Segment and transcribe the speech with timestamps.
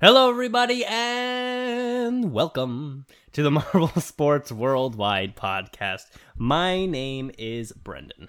[0.00, 6.02] Hello, everybody, and welcome to the Marble Sports Worldwide podcast.
[6.36, 8.28] My name is Brendan.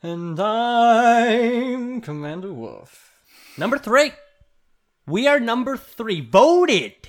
[0.00, 3.24] And I'm Commander Wolf.
[3.58, 4.12] Number three.
[5.08, 6.20] We are number three.
[6.20, 7.08] Voted,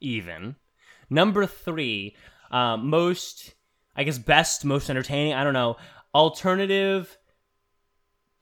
[0.00, 0.56] even.
[1.10, 2.16] Number three.
[2.50, 3.52] Uh, most,
[3.94, 5.34] I guess, best, most entertaining.
[5.34, 5.76] I don't know.
[6.14, 7.18] Alternative,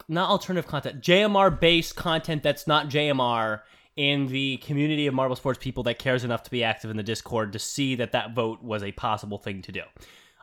[0.07, 1.03] not alternative content.
[1.03, 3.63] JMR based content that's not JMR
[4.01, 7.03] in the community of Marble Sports people that cares enough to be active in the
[7.03, 9.83] Discord to see that that vote was a possible thing to do.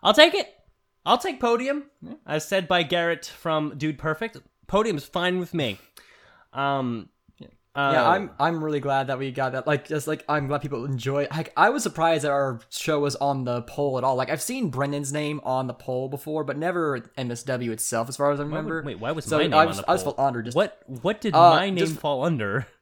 [0.03, 0.53] I'll take it.
[1.07, 1.85] I'll take podium,
[2.27, 4.37] as said by Garrett from Dude Perfect.
[4.67, 5.79] Podium's fine with me.
[6.53, 7.09] Um,
[7.75, 9.65] uh, yeah, I'm I'm really glad that we got that.
[9.65, 11.27] Like, just like I'm glad people enjoy.
[11.31, 14.15] Like, I was surprised that our show was on the poll at all.
[14.15, 18.31] Like, I've seen Brendan's name on the poll before, but never MSW itself, as far
[18.31, 18.75] as I Why remember.
[18.77, 20.13] would, wait, why was So my name I on just- the I just poll?
[20.13, 22.67] felt honored just- what what did Uh, my name just- fall under?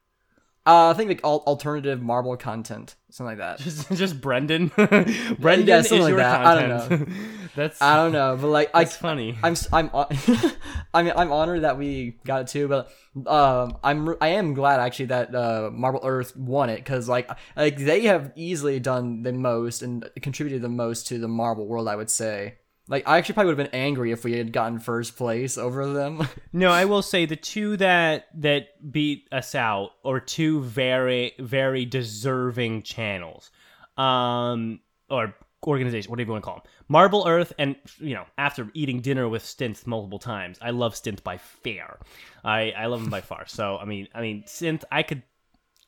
[0.66, 3.60] Uh, I think like al- alternative marble content, something like that.
[3.60, 4.68] Just, just Brendan.
[5.38, 6.44] Brendan yeah, something like that.
[6.44, 7.06] I don't know.
[7.54, 9.38] That's I don't know, but like I, that's funny.
[9.42, 9.88] I'm I'm
[10.92, 12.92] I mean I'm honored that we got it too, but
[13.26, 17.78] um I'm I am glad actually that uh Marble Earth won it because like like
[17.78, 21.88] they have easily done the most and contributed the most to the Marble world.
[21.88, 22.56] I would say.
[22.88, 25.92] Like I actually probably would have been angry if we had gotten first place over
[25.92, 26.28] them.
[26.52, 31.84] No, I will say the two that that beat us out are two very very
[31.84, 33.50] deserving channels,
[33.98, 35.34] um, or
[35.66, 36.64] organization, whatever you want to call them.
[36.88, 41.22] Marble Earth, and you know, after eating dinner with Synth multiple times, I love Synth
[41.22, 41.98] by fair.
[42.44, 43.46] I I love him by far.
[43.46, 45.22] So I mean, I mean, Synth, I could.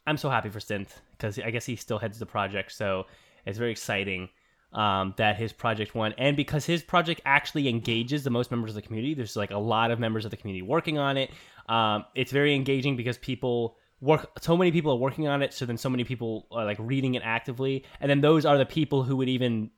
[0.07, 3.07] I'm so happy for Synth because I guess he still heads the project, so
[3.47, 4.29] it's very exciting
[4.73, 8.75] um, that his project won, and because his project actually engages the most members of
[8.75, 9.15] the community.
[9.15, 11.31] There's like a lot of members of the community working on it.
[11.69, 14.31] Um, it's very engaging because people work.
[14.43, 15.53] So many people are working on it.
[15.53, 18.67] So then so many people are like reading it actively, and then those are the
[18.67, 19.71] people who would even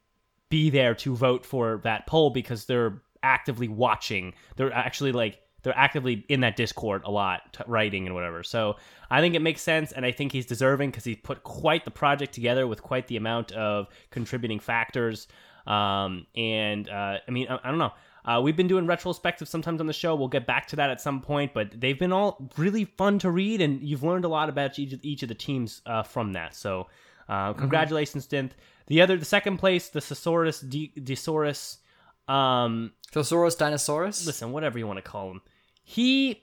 [0.48, 4.34] be there to vote for that poll because they're actively watching.
[4.56, 8.42] They're actually like they're actively in that Discord a lot, t- writing and whatever.
[8.42, 8.76] So
[9.10, 11.90] I think it makes sense, and I think he's deserving because he put quite the
[11.90, 15.28] project together with quite the amount of contributing factors.
[15.66, 17.92] Um, and uh, I mean, I, I don't know.
[18.24, 20.14] Uh, we've been doing retrospectives sometimes on the show.
[20.14, 23.30] We'll get back to that at some point, but they've been all really fun to
[23.30, 26.54] read, and you've learned a lot about each, each of the teams uh, from that.
[26.54, 26.88] So,
[27.28, 28.52] uh, congratulations, Synth.
[28.88, 31.78] The other, the second place, the Thesaurus D- Desaurus.
[32.28, 34.26] Um, Thesaurus Dinosaurus.
[34.26, 35.40] listen, whatever you want to call him,
[35.90, 36.40] he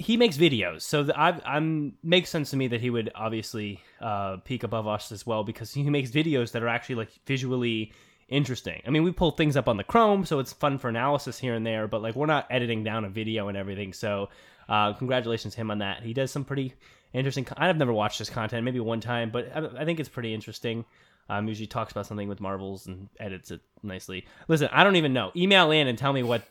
[0.00, 3.80] he makes videos, so the, I, I'm makes sense to me that he would obviously
[4.00, 7.92] uh, peak above us as well because he makes videos that are actually like visually
[8.28, 8.82] interesting.
[8.84, 11.54] I mean, we pull things up on the Chrome, so it's fun for analysis here
[11.54, 13.92] and there, but like we're not editing down a video and everything.
[13.92, 14.30] So,
[14.68, 16.02] uh, congratulations to him on that.
[16.02, 16.74] He does some pretty
[17.12, 17.44] interesting.
[17.44, 20.34] Con- I've never watched his content, maybe one time, but I, I think it's pretty
[20.34, 20.84] interesting.
[21.28, 24.26] Um, usually talks about something with marbles and edits it nicely.
[24.48, 25.30] Listen, I don't even know.
[25.36, 26.42] Email in and tell me what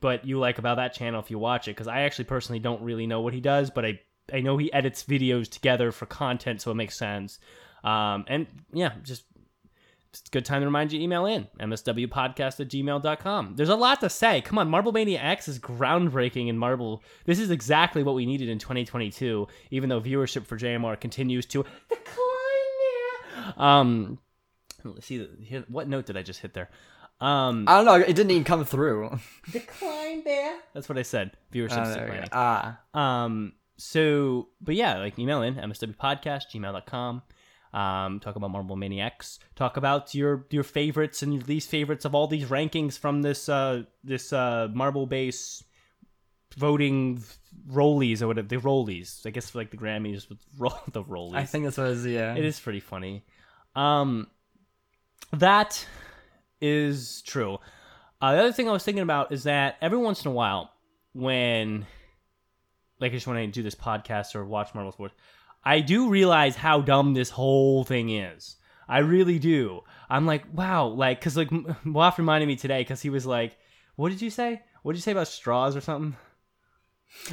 [0.00, 2.82] what you like about that channel if you watch it, because I actually personally don't
[2.82, 4.00] really know what he does, but I
[4.32, 7.38] I know he edits videos together for content, so it makes sense.
[7.84, 9.24] Um, and yeah, just
[10.10, 14.00] it's a good time to remind you email in mswpodcast at gmail.com there's a lot
[14.00, 14.40] to say.
[14.40, 17.02] Come on marble mania x is groundbreaking in marble.
[17.26, 21.64] This is exactly what we needed in 2022 even though viewership for jmr continues to
[21.88, 22.24] decline.
[23.44, 23.52] Yeah.
[23.80, 24.18] um
[24.84, 25.26] let's see
[25.68, 26.70] what note did i just hit there
[27.20, 27.94] um I don't know.
[27.94, 29.18] It didn't even come through.
[29.50, 34.98] decline there that's what i said viewership is there declining Ah, um, so, but yeah,
[34.98, 37.22] like email in mswpodcast, gmail.com.
[37.72, 39.38] Um, talk about Marble Maniacs.
[39.54, 43.48] Talk about your your favorites and your least favorites of all these rankings from this
[43.48, 45.62] uh this uh Marble base
[46.56, 47.22] voting
[47.70, 49.24] rollies or whatever the rollies.
[49.26, 51.36] I guess like the Grammys with roll the rollies.
[51.36, 52.34] I think this was yeah.
[52.34, 53.24] It is pretty funny.
[53.76, 54.28] Um,
[55.32, 55.86] that
[56.60, 57.58] is true.
[58.20, 60.70] Uh, the other thing I was thinking about is that every once in a while,
[61.12, 61.86] when
[63.00, 65.14] like I just when I do this podcast or watch Marble Sports,
[65.64, 68.56] I do realize how dumb this whole thing is.
[68.88, 69.82] I really do.
[70.08, 71.50] I'm like, wow, like, cause like
[71.84, 73.56] Waff reminded me today because he was like,
[73.96, 74.62] what did you say?
[74.82, 76.16] What did you say about straws or something?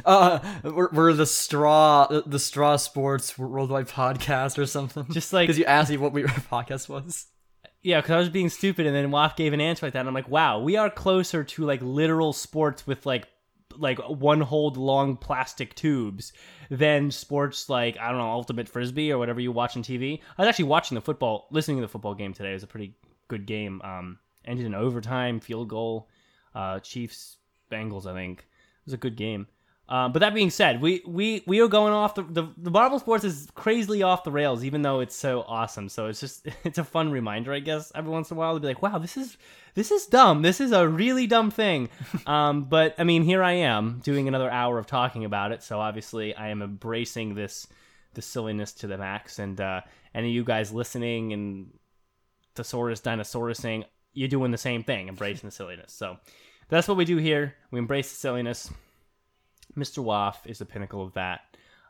[0.06, 5.06] Uh, we're, we're the straw, the straw sports worldwide podcast or something.
[5.12, 7.28] Just like because you asked me what we, our podcast was.
[7.86, 10.00] Yeah, because I was being stupid, and then Waff gave an answer like that.
[10.00, 13.28] And I'm like, wow, we are closer to like literal sports with like
[13.78, 16.34] like one hold long plastic tubes
[16.72, 20.20] than sports like I don't know ultimate frisbee or whatever you watch on TV.
[20.36, 22.50] I was actually watching the football, listening to the football game today.
[22.50, 22.96] It was a pretty
[23.28, 23.84] good game.
[23.84, 26.10] Um, ended in overtime, field goal,
[26.56, 27.38] uh, Chiefs
[27.72, 28.08] Bengals.
[28.08, 29.46] I think it was a good game.
[29.88, 32.98] Um, but that being said, we, we, we are going off the, the the Marble
[32.98, 35.90] Sports is crazily off the rails, even though it's so awesome.
[35.90, 38.60] So it's just it's a fun reminder, I guess, every once in a while to
[38.60, 39.38] be like, wow, this is
[39.76, 40.42] this is dumb.
[40.42, 41.90] This is a really dumb thing.
[42.26, 45.62] um, but I mean, here I am doing another hour of talking about it.
[45.62, 47.68] So obviously, I am embracing this
[48.16, 49.38] the silliness to the max.
[49.38, 49.82] And uh,
[50.16, 51.72] any of you guys listening and
[52.56, 55.94] Thesaurus, Dinosaurus saying you're doing the same thing, embracing the silliness.
[55.94, 56.18] So
[56.70, 57.54] that's what we do here.
[57.70, 58.72] We embrace the silliness.
[59.78, 60.00] Mr.
[60.00, 61.42] Waff is the pinnacle of that.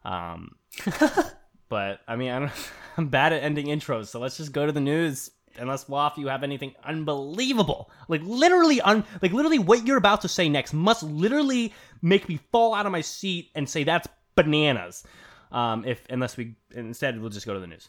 [0.03, 0.55] Um,
[1.69, 2.51] but I mean, I don't,
[2.97, 5.31] I'm bad at ending intros, so let's just go to the news.
[5.57, 10.27] Unless Waff, you have anything unbelievable, like literally, un, like literally, what you're about to
[10.27, 14.05] say next must literally make me fall out of my seat and say that's
[14.35, 15.05] bananas.
[15.53, 17.87] Um, if unless we instead we'll just go to the news.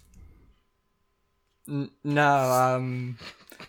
[1.69, 3.19] N- no, um,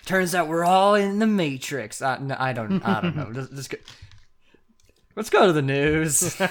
[0.06, 2.01] turns out we're all in the Matrix.
[2.01, 3.31] Uh, no, I don't, I don't know.
[3.33, 3.77] Just, just go.
[5.18, 6.36] Let's go to the news.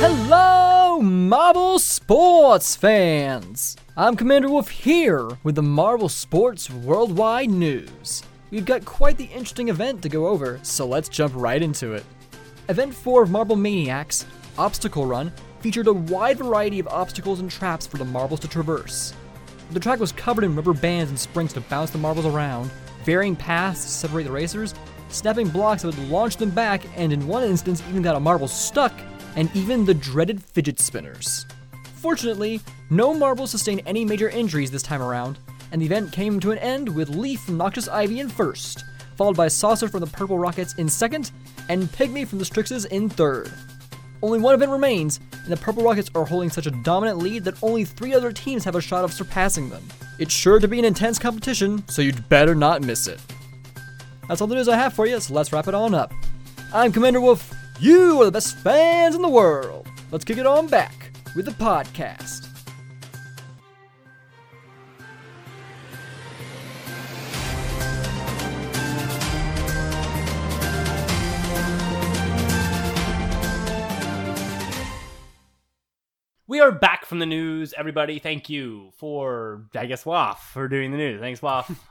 [0.00, 3.76] Hello, Marble Sports fans!
[3.94, 8.22] I'm Commander Wolf here with the Marble Sports Worldwide News.
[8.50, 12.02] We've got quite the interesting event to go over, so let's jump right into it.
[12.70, 14.24] Event 4 of Marble Maniacs,
[14.56, 15.30] Obstacle Run,
[15.60, 19.12] featured a wide variety of obstacles and traps for the marbles to traverse.
[19.72, 22.70] The track was covered in rubber bands and springs to bounce the marbles around,
[23.04, 24.74] varying paths to separate the racers,
[25.10, 28.48] snapping blocks that would launch them back, and in one instance even got a marble
[28.48, 28.94] stuck,
[29.36, 31.44] and even the dreaded fidget spinners.
[32.02, 32.60] Fortunately,
[32.90, 35.38] no marbles sustained any major injuries this time around,
[35.70, 38.84] and the event came to an end with Leaf from Noxious Ivy in first,
[39.16, 41.30] followed by Saucer from the Purple Rockets in second,
[41.68, 43.52] and Pygmy from the Strixes in third.
[44.20, 47.62] Only one event remains, and the Purple Rockets are holding such a dominant lead that
[47.62, 49.84] only three other teams have a shot of surpassing them.
[50.18, 53.20] It's sure to be an intense competition, so you'd better not miss it.
[54.26, 56.12] That's all the news I have for you, so let's wrap it on up.
[56.74, 57.54] I'm Commander Wolf.
[57.78, 59.86] You are the best fans in the world.
[60.10, 61.01] Let's kick it on back
[61.34, 62.48] with the podcast.
[76.46, 78.18] We are back from the news, everybody.
[78.18, 81.20] Thank you for, I guess, Waff for doing the news.
[81.20, 81.70] Thanks, Waff.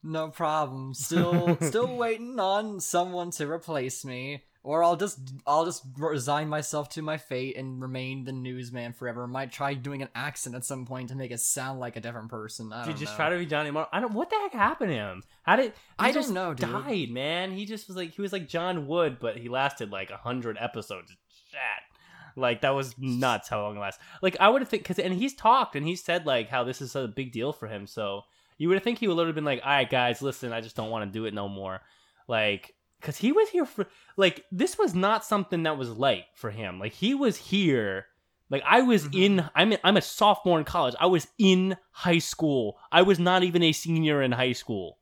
[0.00, 0.94] No problem.
[0.94, 6.90] Still, still waiting on someone to replace me, or I'll just, I'll just resign myself
[6.90, 9.26] to my fate and remain the newsman forever.
[9.26, 12.28] Might try doing an accent at some point to make it sound like a different
[12.28, 12.70] person.
[12.70, 13.16] I Did you don't just know.
[13.16, 13.88] try to be Johnny Marr?
[13.90, 14.12] I don't.
[14.12, 15.22] What the heck happened to him?
[15.42, 15.70] How did?
[15.70, 16.70] He I don't just know, dude.
[16.70, 17.52] Died, man.
[17.52, 20.58] He just was like he was like John Wood, but he lasted like a hundred
[20.60, 21.16] episodes.
[21.50, 22.36] Shit.
[22.36, 24.02] Like that was nuts how long it lasted.
[24.20, 26.82] Like I would have think because and he's talked and he said like how this
[26.82, 27.86] is a big deal for him.
[27.86, 28.24] So
[28.58, 30.76] you would have think he would have been like, all right, guys, listen, I just
[30.76, 31.80] don't want to do it no more.
[32.28, 33.86] Like because he was here for
[34.16, 36.78] like this was not something that was light for him.
[36.78, 38.06] Like he was here.
[38.50, 39.22] Like I was Mm-hmm.
[39.22, 40.94] in I'm I'm a sophomore in college.
[40.98, 42.78] I was in high school.
[42.90, 44.98] I was not even a senior in high school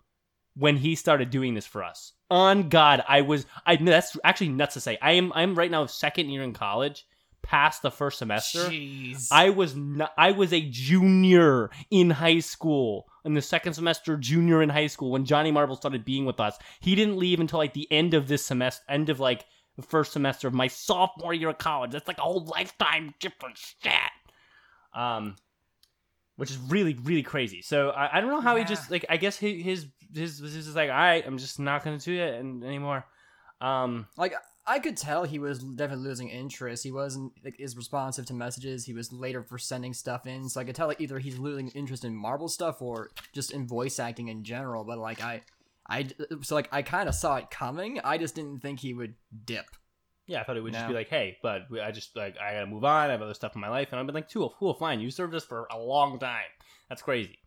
[0.55, 2.13] when he started doing this for us.
[2.31, 4.99] On God, I was I that's actually nuts to say.
[5.01, 7.07] I am I'm right now second year in college,
[7.47, 8.59] past the first semester.
[8.59, 9.29] Jeez.
[9.31, 14.63] I was not, I was a junior in high school in the second semester junior
[14.63, 16.59] in high school when Johnny Marble started being with us.
[16.81, 19.45] He didn't leave until like the end of this semester end of like
[19.77, 21.93] the first semester of my sophomore year of college.
[21.93, 24.11] That's like a whole lifetime different stat.
[24.95, 25.37] Um
[26.35, 27.63] which is really really crazy.
[27.63, 30.53] So I, I don't know how he just like I guess his his his was
[30.55, 33.05] just like all right, I'm just not going to do it anymore.
[33.61, 34.35] Um like
[34.69, 36.83] I could tell he was definitely losing interest.
[36.83, 38.85] He wasn't like as responsive to messages.
[38.85, 41.69] He was later for sending stuff in, so I could tell like either he's losing
[41.69, 44.83] interest in Marvel stuff or just in voice acting in general.
[44.85, 45.43] But like I,
[45.89, 46.09] I
[46.43, 48.01] so like I kind of saw it coming.
[48.03, 49.67] I just didn't think he would dip.
[50.27, 52.67] Yeah, I thought it would just be like, hey, but I just like I gotta
[52.67, 53.09] move on.
[53.09, 54.99] I have other stuff in my life, and I've been like, cool, cool, fine.
[54.99, 56.51] You served us for a long time.
[56.89, 57.39] That's crazy.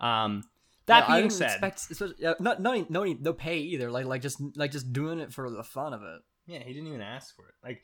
[0.00, 0.44] Um,
[0.84, 3.90] That Yeah, being said, expect, yeah, not no no no pay either.
[3.90, 6.20] Like like just like just doing it for the fun of it.
[6.48, 7.54] Yeah, he didn't even ask for it.
[7.62, 7.82] Like,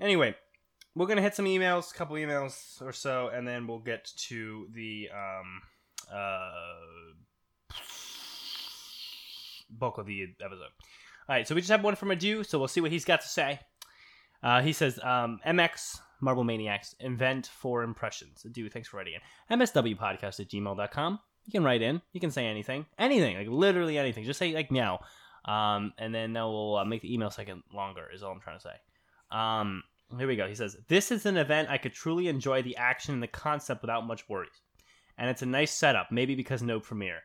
[0.00, 0.34] anyway,
[0.94, 4.68] we're gonna hit some emails, a couple emails or so, and then we'll get to
[4.72, 5.62] the um
[6.12, 7.14] uh
[9.70, 10.60] bulk of the episode.
[11.28, 13.22] All right, so we just have one from Adu, so we'll see what he's got
[13.22, 13.60] to say.
[14.42, 18.44] Uh, he says, um, MX Marble Maniacs, invent for impressions.
[18.46, 19.58] Adu, thanks for writing in.
[19.58, 21.18] MSWpodcast at gmail.com.
[21.46, 22.02] You can write in.
[22.12, 22.84] You can say anything.
[22.98, 23.36] Anything.
[23.36, 24.24] Like, literally anything.
[24.24, 25.00] Just say, like, meow.
[25.44, 28.58] Um, and then that will uh, make the email second longer, is all I'm trying
[28.58, 29.36] to say.
[29.36, 29.82] Um,
[30.16, 30.48] here we go.
[30.48, 33.82] He says, This is an event I could truly enjoy the action and the concept
[33.82, 34.62] without much worries.
[35.18, 37.22] And it's a nice setup, maybe because no premiere.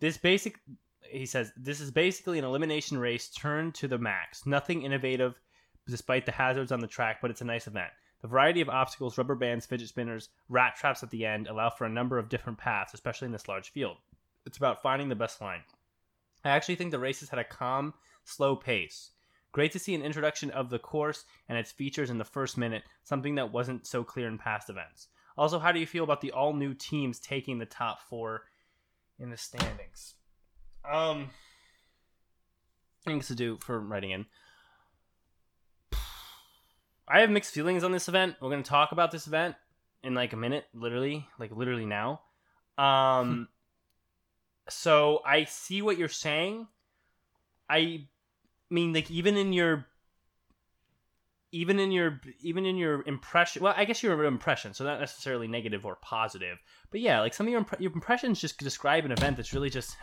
[0.00, 0.60] This basic,
[1.02, 4.46] he says, this is basically an elimination race turned to the max.
[4.46, 5.40] Nothing innovative
[5.88, 7.90] despite the hazards on the track, but it's a nice event.
[8.22, 11.84] The variety of obstacles, rubber bands, fidget spinners, rat traps at the end allow for
[11.84, 13.96] a number of different paths, especially in this large field.
[14.46, 15.62] It's about finding the best line.
[16.44, 19.10] I actually think the races had a calm, slow pace.
[19.52, 22.82] Great to see an introduction of the course and its features in the first minute,
[23.04, 25.08] something that wasn't so clear in past events.
[25.36, 28.42] Also, how do you feel about the all new teams taking the top four
[29.18, 30.14] in the standings?
[30.90, 31.30] Um,
[33.04, 34.26] thanks to do for writing in.
[37.06, 38.36] I have mixed feelings on this event.
[38.40, 39.56] We're going to talk about this event
[40.02, 42.22] in like a minute, literally, like literally now.
[42.78, 43.48] Um,
[44.68, 46.66] so I see what you're saying.
[47.68, 48.06] I
[48.70, 49.86] mean, like even in your,
[51.52, 53.62] even in your, even in your impression.
[53.62, 56.58] Well, I guess your impression, so not necessarily negative or positive,
[56.90, 59.70] but yeah, like some of your impre- your impressions just describe an event that's really
[59.70, 59.96] just,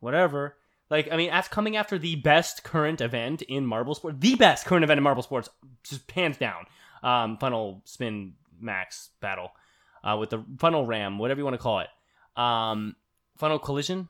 [0.00, 0.56] whatever.
[0.88, 4.66] Like, I mean, that's coming after the best current event in Marble Sports, the best
[4.66, 5.48] current event in Marble Sports,
[5.82, 6.66] just hands down.
[7.02, 9.50] Um, funnel spin max battle
[10.02, 11.88] uh, with the funnel ram, whatever you want to call it.
[12.40, 12.96] Um,
[13.36, 14.08] funnel collision.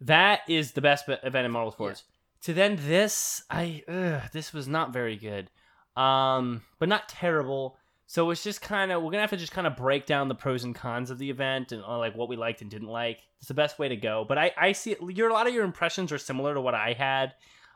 [0.00, 2.04] That is the best event in Marble Sports.
[2.42, 5.50] To then this, I ugh, this was not very good,
[5.94, 7.76] um, but not terrible.
[8.06, 10.34] So it's just kind of we're gonna have to just kind of break down the
[10.34, 13.20] pros and cons of the event and uh, like what we liked and didn't like.
[13.38, 14.24] It's the best way to go.
[14.26, 16.74] But I I see it, your a lot of your impressions are similar to what
[16.74, 17.34] I had.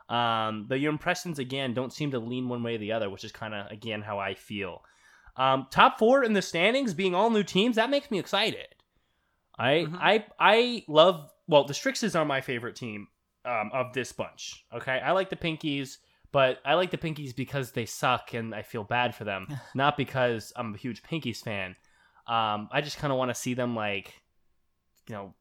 [0.09, 3.25] Um, but your impressions again don't seem to lean one way or the other, which
[3.25, 4.83] is kind of again how I feel.
[5.37, 8.75] Um, top four in the standings being all new teams that makes me excited.
[9.59, 9.99] I Mhm.
[10.01, 13.09] I I love well the Strixes are my favorite team
[13.45, 14.65] um, of this bunch.
[14.73, 15.99] Okay, I like the Pinkies,
[16.33, 19.97] but I like the Pinkies because they suck and I feel bad for them, not
[19.97, 21.77] because I'm a huge Pinkies fan.
[22.27, 24.15] Um, I just kind of want to see them like,
[25.09, 25.35] you know,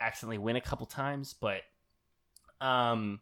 [0.00, 1.62] accidentally win a couple times, but
[2.60, 3.20] um,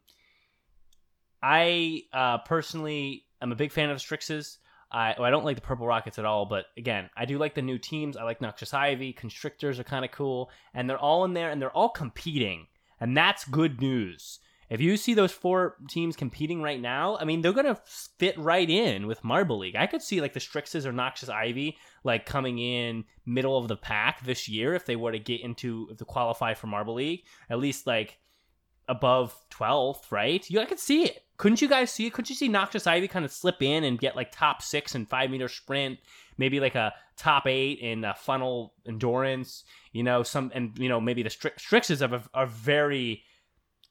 [1.43, 4.59] I uh, personally am a big fan of the Strixes.
[4.91, 7.55] I, well, I don't like the Purple Rockets at all, but again, I do like
[7.55, 8.17] the new teams.
[8.17, 11.61] I like Noxious Ivy, Constrictors are kind of cool, and they're all in there and
[11.61, 12.67] they're all competing,
[13.01, 14.41] and that's good news.
[14.71, 18.69] If you see those four teams competing right now, I mean, they're gonna fit right
[18.69, 19.77] in with Marble League.
[19.77, 23.77] I could see like the Strixes or Noxious Ivy like coming in middle of the
[23.77, 27.25] pack this year if they were to get into if to qualify for Marble League,
[27.51, 28.19] at least like
[28.89, 30.49] above 12th, right?
[30.51, 31.23] You I could see it.
[31.37, 32.13] Couldn't you guys see it?
[32.13, 35.09] Couldn't you see Noxious Ivy kind of slip in and get like top six and
[35.09, 35.99] five meter sprint,
[36.39, 41.01] maybe like a top eight in uh, funnel endurance, you know, some and you know
[41.01, 43.23] maybe the Stri- Strixes are, are very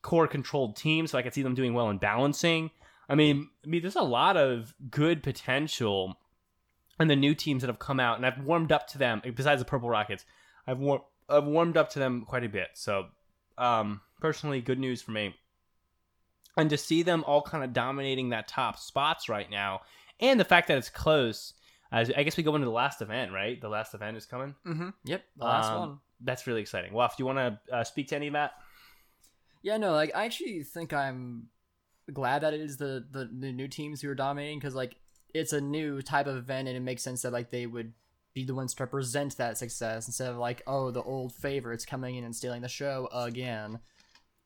[0.02, 2.72] core controlled team, so I could see them doing well in balancing.
[3.10, 6.18] I mean, I mean, there's a lot of good potential
[7.00, 9.22] in the new teams that have come out, and I've warmed up to them.
[9.36, 10.26] Besides the Purple Rockets,
[10.68, 10.82] I've
[11.30, 12.70] I've warmed up to them quite a bit.
[12.74, 13.08] So,
[13.58, 15.36] um, personally, good news for me.
[16.56, 19.82] And to see them all kind of dominating that top spots right now,
[20.20, 21.54] and the fact that it's close.
[21.92, 23.60] As I guess we go into the last event, right?
[23.62, 24.56] The last event is coming.
[24.66, 24.90] Mm-hmm.
[25.04, 26.00] Yep, the last Um, one.
[26.22, 26.94] That's really exciting.
[26.94, 28.54] Waff, do you want to uh, speak to any of that?
[29.62, 31.50] Yeah, no, like I actually think I'm
[32.12, 34.96] glad that it is the the, the new teams who are dominating because like
[35.34, 37.94] it's a new type of event and it makes sense that like they would
[38.34, 42.16] be the ones to represent that success instead of like oh the old favorites coming
[42.16, 43.80] in and stealing the show again.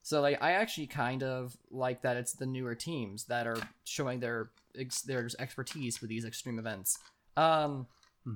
[0.08, 4.22] So like I actually kind of like that it's the newer teams that are showing
[4.22, 6.98] their ex- their expertise with these extreme events.
[7.36, 7.88] Um,
[8.24, 8.36] Hmm.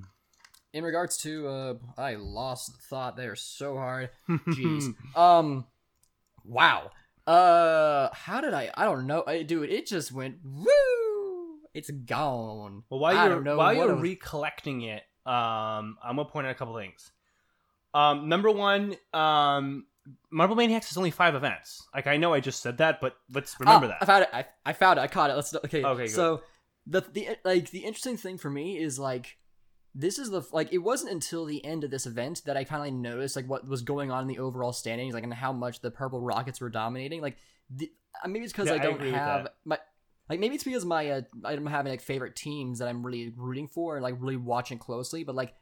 [0.74, 4.10] in regards to uh, I lost the thought there so hard.
[4.28, 4.94] Jeez.
[5.16, 5.64] um,
[6.44, 6.90] wow.
[7.26, 8.70] Uh, how did I?
[8.74, 9.70] I don't know, I, dude.
[9.70, 11.56] It It just went woo.
[11.72, 12.82] It's gone.
[12.90, 16.76] Well, while you're while you're was- recollecting it, um, I'm gonna point out a couple
[16.76, 17.12] things.
[17.94, 19.86] Um, number one, um,
[20.30, 21.86] Marble Maniacs is only five events.
[21.94, 24.02] Like I know I just said that, but let's remember Ah, that.
[24.02, 24.28] I found it.
[24.32, 25.02] I, I found it.
[25.02, 25.34] I caught it.
[25.34, 25.84] Let's okay.
[25.84, 26.10] Okay, good.
[26.10, 26.42] So
[26.86, 29.36] the the like the interesting thing for me is like
[29.94, 32.90] this is the like it wasn't until the end of this event that I finally
[32.90, 35.90] noticed like what was going on in the overall standings, like and how much the
[35.90, 37.20] Purple Rockets were dominating.
[37.20, 37.36] Like
[37.70, 37.92] the,
[38.24, 39.78] uh, maybe it's because Yeah, I I don't with have my
[40.28, 43.68] like maybe it's because my uh, I'm having like favorite teams that I'm really rooting
[43.68, 45.54] for and like really watching closely, but like.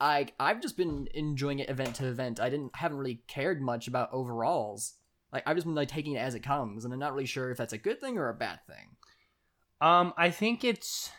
[0.00, 2.40] I I've just been enjoying it event to event.
[2.40, 4.94] I didn't haven't really cared much about overalls.
[5.32, 7.50] Like I've just been like taking it as it comes, and I'm not really sure
[7.50, 8.96] if that's a good thing or a bad thing.
[9.80, 11.10] Um, I think it's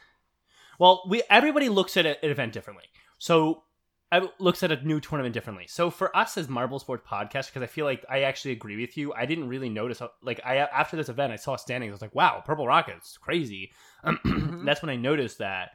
[0.79, 2.85] well, we everybody looks at an event differently.
[3.19, 3.63] So
[4.11, 5.67] I looks at a new tournament differently.
[5.67, 8.97] So for us as Marble Sports Podcast, because I feel like I actually agree with
[8.97, 9.13] you.
[9.13, 11.91] I didn't really notice how, like I after this event, I saw standings.
[11.91, 13.71] I was like, wow, Purple Rockets, crazy.
[14.65, 15.71] That's when I noticed that.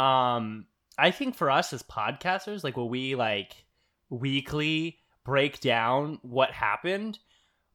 [0.00, 0.66] Um,
[0.98, 3.64] I think for us as podcasters, like when we like
[4.08, 7.18] weekly break down what happened,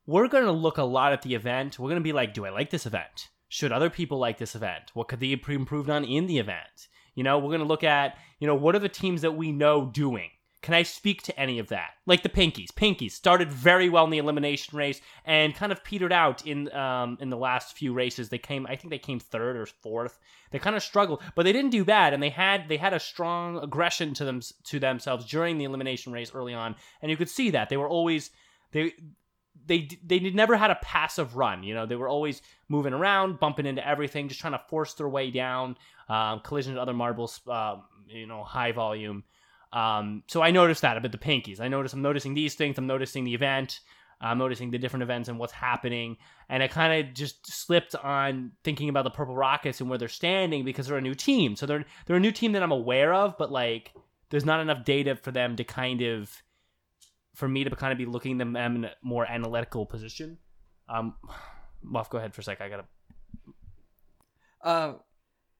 [0.05, 1.77] we're going to look a lot at the event.
[1.77, 3.29] We're going to be like, do I like this event?
[3.49, 4.91] Should other people like this event?
[4.93, 6.87] What could they be improved on in the event?
[7.15, 9.51] You know, we're going to look at, you know, what are the teams that we
[9.51, 10.29] know doing?
[10.61, 11.91] Can I speak to any of that?
[12.05, 12.71] Like the Pinkies.
[12.71, 17.17] Pinkies started very well in the elimination race and kind of petered out in um,
[17.19, 18.29] in the last few races.
[18.29, 20.19] They came, I think they came third or fourth.
[20.51, 22.99] They kind of struggled, but they didn't do bad, and they had they had a
[22.99, 27.29] strong aggression to them to themselves during the elimination race early on, and you could
[27.29, 28.29] see that they were always
[28.71, 28.93] they
[29.65, 31.63] they they never had a passive run.
[31.63, 35.09] You know, they were always moving around, bumping into everything, just trying to force their
[35.09, 35.77] way down,
[36.07, 39.23] um, collision to other marbles, um, you know, high volume.
[39.73, 41.59] Um, so I noticed that about the Pinkies.
[41.59, 42.77] I noticed I'm noticing these things.
[42.77, 43.79] I'm noticing the event.
[44.21, 46.17] I'm noticing the different events and what's happening.
[46.47, 50.07] And I kind of just slipped on thinking about the Purple Rockets and where they're
[50.07, 51.55] standing because they're a new team.
[51.55, 53.93] So they're they're a new team that I'm aware of, but like
[54.29, 56.43] there's not enough data for them to kind of
[57.33, 60.37] for me to kind of be looking them in a more analytical position.
[60.87, 61.15] Um,
[61.83, 62.61] Muff, go ahead for a sec.
[62.61, 62.85] I gotta.
[64.63, 64.93] Uh,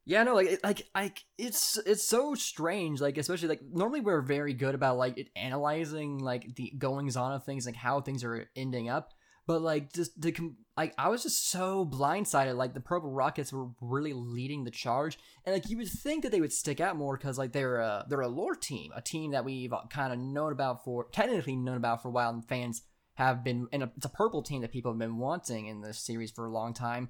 [0.06, 3.02] yeah, no, like, it, like, like, it's it's so strange.
[3.02, 7.34] Like, especially like normally we're very good about like it, analyzing like the goings on
[7.34, 9.14] of things, like how things are ending up.
[9.46, 10.34] But like, just the
[10.76, 12.56] like, I was just so blindsided.
[12.56, 16.32] Like, the Purple Rockets were really leading the charge, and like you would think that
[16.32, 19.32] they would stick out more because like they're a they're a lore team, a team
[19.32, 22.82] that we've kind of known about for technically known about for a while, and fans
[23.16, 23.68] have been.
[23.72, 26.52] And it's a purple team that people have been wanting in this series for a
[26.52, 27.10] long time,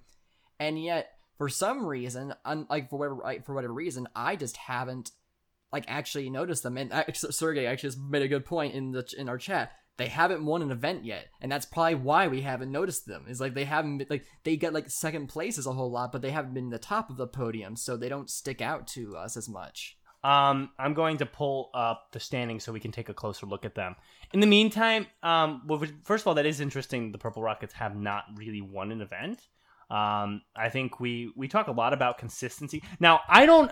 [0.60, 4.58] and yet for some reason, un- like for whatever like, for whatever reason, I just
[4.58, 5.10] haven't
[5.74, 6.78] like actually noticed them.
[6.78, 9.72] And actually, Sergey actually just made a good point in the in our chat.
[9.98, 13.26] They haven't won an event yet, and that's probably why we haven't noticed them.
[13.28, 16.22] Is like they haven't been, like they get like second places a whole lot, but
[16.22, 19.36] they haven't been the top of the podium, so they don't stick out to us
[19.36, 19.98] as much.
[20.24, 23.66] Um, I'm going to pull up the standings so we can take a closer look
[23.66, 23.96] at them.
[24.32, 27.12] In the meantime, um, well, first of all, that is interesting.
[27.12, 29.48] The Purple Rockets have not really won an event.
[29.92, 32.82] Um, I think we we talk a lot about consistency.
[33.00, 33.72] Now, I don't.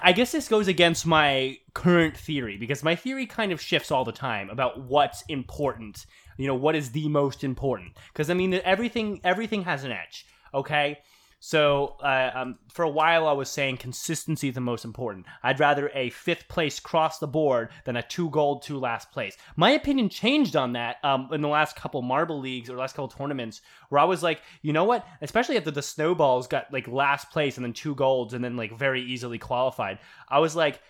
[0.00, 4.04] I guess this goes against my current theory because my theory kind of shifts all
[4.04, 6.06] the time about what's important.
[6.38, 7.96] You know, what is the most important?
[8.12, 10.24] Because I mean, everything everything has an edge.
[10.54, 10.98] Okay,
[11.44, 15.26] so uh, um, for a while I was saying consistency is the most important.
[15.42, 19.36] I'd rather a fifth place cross the board than a two gold, two last place.
[19.56, 23.08] My opinion changed on that um, in the last couple marble leagues or last couple
[23.08, 25.04] tournaments where I was like, you know what?
[25.20, 28.78] Especially after the snowballs got like last place and then two golds and then like
[28.78, 29.98] very easily qualified.
[30.28, 30.80] I was like,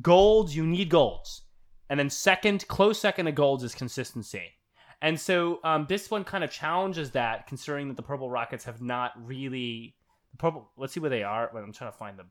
[0.00, 1.42] golds, you need golds,
[1.90, 4.52] and then second, close second to golds is consistency.
[5.02, 8.80] And so um, this one kind of challenges that, considering that the Purple Rockets have
[8.80, 9.94] not really
[10.30, 10.70] the purple.
[10.76, 11.50] Let's see where they are.
[11.52, 12.24] Wait, I'm trying to find the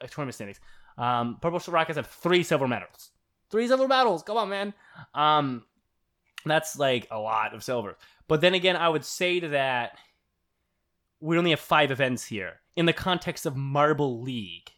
[0.00, 0.60] uh, tournament standings.
[0.98, 3.10] Um, Purple Rockets have three silver medals.
[3.50, 4.22] Three silver medals.
[4.22, 4.74] Come on, man.
[5.14, 5.64] Um,
[6.44, 7.96] that's like a lot of silver.
[8.26, 9.96] But then again, I would say to that,
[11.20, 14.70] we only have five events here in the context of Marble League,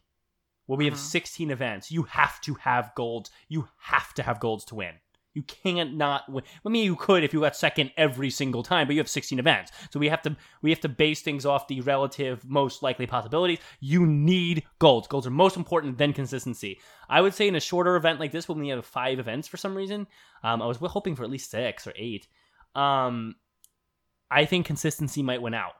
[0.67, 0.99] where we have Mhm.
[0.99, 1.91] 16 events.
[1.91, 3.31] You have to have golds.
[3.49, 4.95] You have to have golds to win.
[5.37, 6.45] You can't not win.
[6.65, 9.39] I mean, you could if you got second every single time, but you have 16
[9.39, 13.07] events, so we have to we have to base things off the relative most likely
[13.07, 13.59] possibilities.
[13.79, 15.07] You need golds.
[15.09, 16.81] Golds are most important than consistency.
[17.11, 19.59] I would say in a shorter event like this, when we have five events for
[19.59, 20.07] some reason,
[20.43, 22.27] um, I was hoping for at least six or eight.
[22.75, 23.35] Um,
[24.31, 25.75] I think consistency might win out.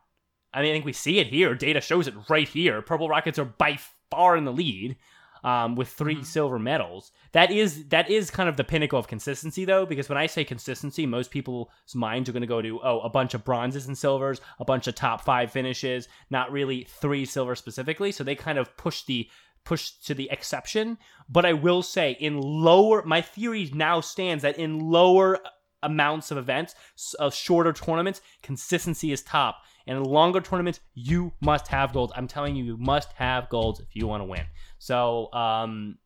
[0.53, 1.55] I mean, I think we see it here.
[1.55, 2.83] Data shows it right here.
[2.83, 3.79] Purple Rockets are by
[4.11, 4.97] far in the lead
[5.47, 6.27] um, with 3 Mhm.
[6.27, 7.13] silver medals.
[7.31, 10.43] That is that is kind of the pinnacle of consistency, though, because when I say
[10.45, 13.97] consistency, most people's minds are going to go to oh, a bunch of bronzes and
[13.97, 18.11] silvers, a bunch of top five finishes, not really three silver specifically.
[18.11, 19.31] So they kind of push the
[19.65, 20.99] push to the exception.
[21.29, 25.39] But I will say, in lower, my theory now stands that in lower
[25.83, 26.75] amounts of events,
[27.21, 29.63] of shorter tournaments, consistency is top.
[29.87, 32.13] And in longer tournaments, you must have golds.
[32.17, 34.43] I'm telling you, you must have golds if you want to win.
[34.79, 35.99] So, um,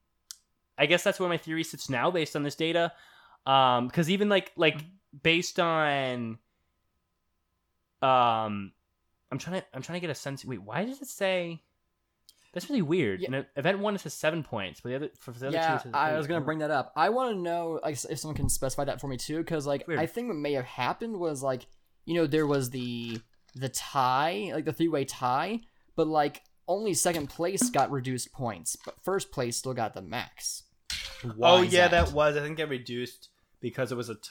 [0.77, 2.93] I guess that's where my theory sits now, based on this data.
[3.47, 4.85] Um, because even like like
[5.23, 6.39] based on,
[8.03, 8.73] um,
[9.31, 10.45] I'm trying to I'm trying to get a sense.
[10.45, 11.63] Wait, why does it say?
[12.53, 13.21] That's really weird.
[13.21, 13.29] Yeah.
[13.29, 15.91] In event one, it says seven points, but the other for the other yeah, two,
[15.95, 16.93] I was gonna bring that up.
[16.97, 19.89] I want to know like if someone can specify that for me too, because like.
[19.89, 21.67] I think what may have happened was like
[22.05, 23.21] you know there was the
[23.55, 25.61] the tie, like the three way tie,
[25.97, 30.65] but like only second place got reduced points, but first place still got the max.
[31.25, 32.13] Oh, why oh yeah, that?
[32.13, 32.37] was.
[32.37, 33.29] I think it reduced
[33.61, 34.31] because it was a t-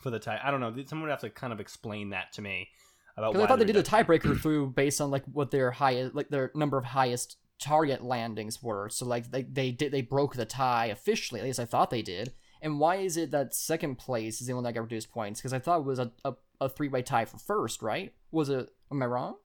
[0.00, 0.40] for the tie.
[0.42, 0.74] I don't know.
[0.86, 2.68] Someone would have to kind of explain that to me
[3.16, 3.32] about.
[3.32, 6.28] Because I thought they did a tiebreaker through based on like what their highest, like
[6.28, 8.88] their number of highest target landings were.
[8.88, 11.40] So like they they did they broke the tie officially.
[11.40, 12.32] At least I thought they did.
[12.62, 15.38] And why is it that second place is the one that got reduced points?
[15.38, 18.12] Because I thought it was a, a, a three way tie for first, right?
[18.30, 18.68] Was it?
[18.90, 19.36] Am I wrong?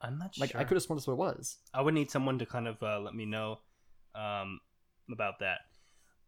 [0.00, 0.58] I'm not Like sure.
[0.58, 1.58] Like I could have sworn that's what it was.
[1.72, 3.60] I would need someone to kind of uh, let me know
[4.14, 4.60] um,
[5.10, 5.58] about that.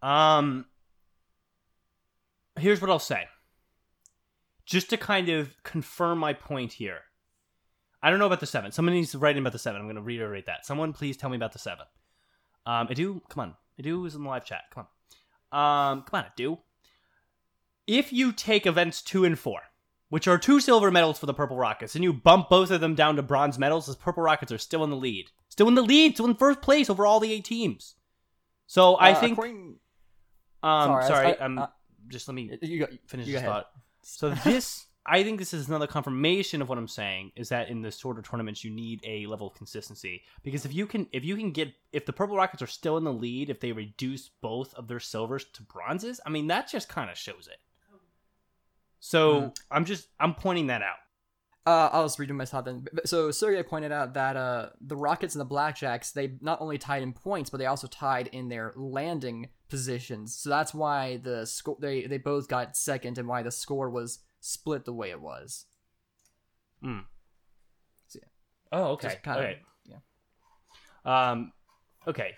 [0.07, 0.67] Um,
[2.59, 3.25] here's what I'll say.
[4.65, 7.01] Just to kind of confirm my point here.
[8.03, 8.71] I don't know about the seven.
[8.71, 9.81] Someone needs to write in about the seven.
[9.81, 10.65] I'm going to reiterate that.
[10.67, 11.87] Someone please tell me about the seven.
[12.67, 13.55] Um, Edu, come on.
[13.83, 14.63] Edu is in the live chat.
[14.73, 14.87] Come
[15.53, 15.91] on.
[15.91, 16.59] Um, come on, Edu.
[17.87, 19.61] If you take events two and four,
[20.09, 22.95] which are two silver medals for the Purple Rockets, and you bump both of them
[22.95, 25.31] down to bronze medals, the Purple Rockets are still in the lead.
[25.49, 27.95] Still in the lead, still in first place over all the eight teams.
[28.67, 29.33] So I Uh, think.
[29.33, 29.79] according-
[30.63, 31.67] Um, sorry, sorry, I- um, uh,
[32.09, 33.71] just let me you got finish you this thought.
[34.03, 37.83] So this, I think this is another confirmation of what I'm saying is that in
[37.83, 41.37] the shorter tournaments you need a level of consistency because if you can, if you
[41.37, 44.73] can get, if the Purple Rockets are still in the lead, if they reduce both
[44.75, 47.59] of their silvers to bronzes, I mean that just kind of shows it.
[49.07, 49.47] So Hmm.
[49.71, 50.97] I'm just I'm pointing that out.
[51.67, 52.87] Uh, I'll just redo my thought then.
[53.05, 57.03] So Sergey pointed out that uh, the Rockets and the Blackjacks they not only tied
[57.03, 60.35] in points, but they also tied in their landing positions.
[60.35, 64.21] So that's why the score they they both got second, and why the score was
[64.41, 65.67] split the way it was.
[66.83, 67.05] Mm.
[68.09, 68.29] So, yeah.
[68.73, 69.09] Oh, okay.
[69.09, 69.57] Just kind of-
[71.05, 71.31] yeah.
[71.31, 71.53] Um,
[72.09, 72.37] okay.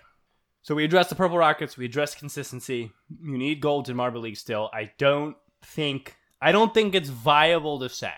[0.63, 1.77] So we addressed the Purple Rockets.
[1.77, 2.91] We addressed consistency.
[3.21, 4.69] You need gold in Marble League still.
[4.73, 6.16] I don't think.
[6.41, 8.13] I don't think it's viable to say.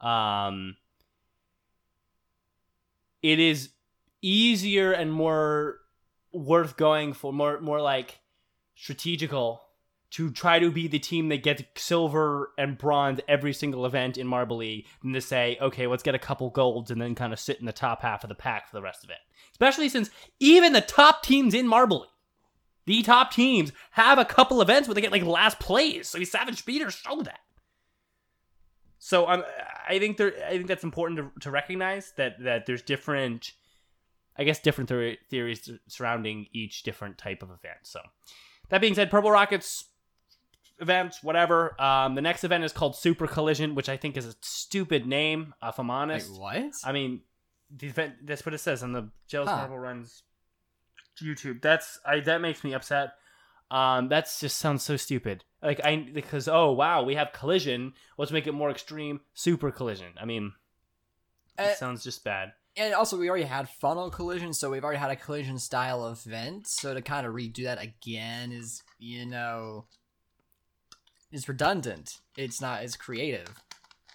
[0.00, 0.76] Um,
[3.22, 3.70] it is
[4.22, 5.78] easier and more
[6.32, 8.20] worth going for, more more like
[8.74, 9.62] strategical
[10.10, 14.26] to try to be the team that gets silver and bronze every single event in
[14.26, 17.40] Marble League than to say, okay, let's get a couple golds and then kind of
[17.40, 19.16] sit in the top half of the pack for the rest of it.
[19.50, 22.10] Especially since even the top teams in Marble League,
[22.86, 26.08] the top teams have a couple events where they get like last place.
[26.10, 27.40] So Savage Speeders show that.
[28.98, 29.44] So um,
[29.88, 33.52] I think there, I think that's important to, to recognize that that there's different,
[34.36, 37.78] I guess, different theory, theories surrounding each different type of event.
[37.84, 38.00] So
[38.70, 39.84] that being said, Purple Rockets
[40.80, 41.80] events, whatever.
[41.80, 45.54] Um, the next event is called Super Collision, which I think is a stupid name.
[45.62, 46.72] uh, If I'm honest, what?
[46.84, 47.20] I mean,
[47.70, 48.14] the event.
[48.24, 49.56] That's what it says on the Jelle's Huh.
[49.58, 50.22] Marble Runs
[51.22, 51.62] YouTube.
[51.62, 52.20] That's I.
[52.20, 53.10] That makes me upset.
[53.70, 55.44] Um, that's just sounds so stupid.
[55.62, 57.94] Like I because oh wow we have collision.
[58.18, 59.20] Let's make it more extreme.
[59.34, 60.12] Super collision.
[60.20, 60.52] I mean,
[61.58, 62.52] it Uh, sounds just bad.
[62.78, 66.66] And also, we already had funnel collision, so we've already had a collision style event.
[66.66, 69.86] So to kind of redo that again is, you know,
[71.32, 72.20] is redundant.
[72.36, 73.48] It's not as creative.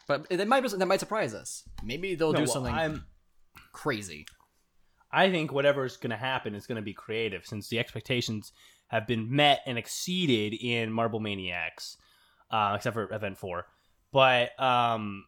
[0.07, 1.63] But that might that might surprise us.
[1.83, 3.05] Maybe they'll No, do well, something I'm.
[3.73, 4.25] crazy.
[5.13, 8.51] I think whatever's going to happen is going to be creative since the expectations
[8.87, 11.97] have been met and exceeded in Marble Maniacs,
[12.49, 13.65] uh, except for Event 4.
[14.11, 15.25] But um,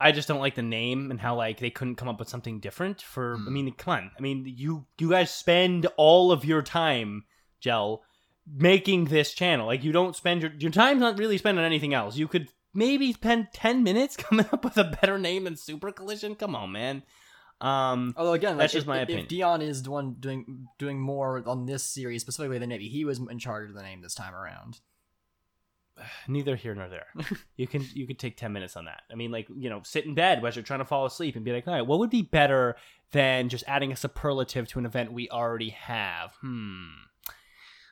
[0.00, 2.60] I just don't like the name and how like they couldn't come up with something
[2.60, 3.52] different for I Hmm.
[3.52, 4.10] mean, come on.
[4.18, 7.24] I mean, you you guys spend all of your time,
[7.60, 8.02] Gel,
[8.46, 9.66] making this channel.
[9.66, 12.16] Like you don't spend your your time's not really spent on anything else.
[12.16, 16.34] You could maybe spend 10 minutes coming up with a better name than Super Collision.
[16.34, 17.02] Come on, man.
[17.60, 19.24] Um Although again, That's like, just if, my if- opinion.
[19.24, 23.04] If Dion is the one doing doing more on this series specifically than maybe he
[23.04, 24.80] was in charge of the name this time around.
[26.28, 27.06] neither here nor there.
[27.56, 29.02] you can you could take ten minutes on that.
[29.10, 31.44] I mean, like you know, sit in bed while you're trying to fall asleep and
[31.44, 32.76] be like, all right, what would be better
[33.12, 36.32] than just adding a superlative to an event we already have?
[36.40, 36.86] Hmm.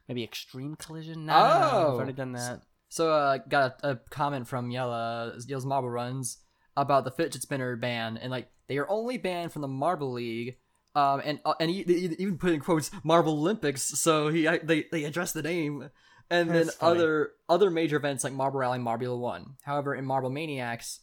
[0.09, 1.27] Maybe extreme collision.
[1.27, 1.39] No, Oh.
[1.39, 2.63] I've already done that.
[2.89, 6.39] So uh, got a, a comment from Yella Yell's Marble Runs
[6.77, 10.57] about the fidget spinner ban, and like they are only banned from the Marble League.
[10.95, 14.85] Um, and uh, and he, he even put in quotes Marble Olympics, so he they
[14.93, 15.89] they address the name,
[16.31, 16.99] and then funny.
[16.99, 19.57] other other major events like Marble Rally, Marbula One.
[19.63, 21.01] However, in Marble Maniacs,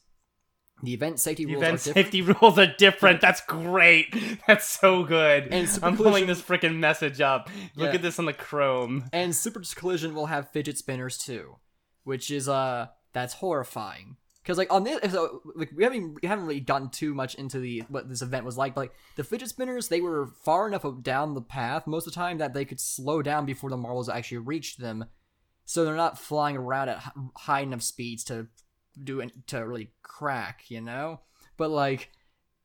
[0.83, 2.05] The event safety The rules event are different.
[2.05, 3.21] safety rules are different.
[3.25, 4.15] That's great.
[4.47, 5.47] That's so good.
[5.51, 7.49] And Super I'm pulling this freaking message up.
[7.75, 7.95] Look Yeah.
[7.95, 9.05] at this on the Chrome.
[9.11, 11.55] And Super Collision will have fidget spinners too,
[12.03, 14.17] which is uh that's horrifying.
[14.45, 17.59] Cause like on this, so, like we haven't we haven't really gotten too much into
[17.59, 18.73] the what this event was like.
[18.73, 22.19] But like the fidget spinners, they were far enough down the path most of the
[22.19, 25.05] time that they could slow down before the marbles actually reached them,
[25.65, 27.03] so they're not flying around at
[27.35, 28.47] high enough speeds to
[29.03, 30.63] do it to really crack.
[30.69, 31.19] You know,
[31.57, 32.09] but like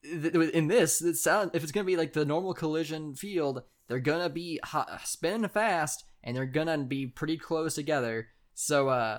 [0.05, 3.99] th- in this, it sound if it's gonna be like the normal collision field, they're
[3.99, 8.29] gonna be hot, spinning fast and they're gonna be pretty close together.
[8.55, 9.19] So uh,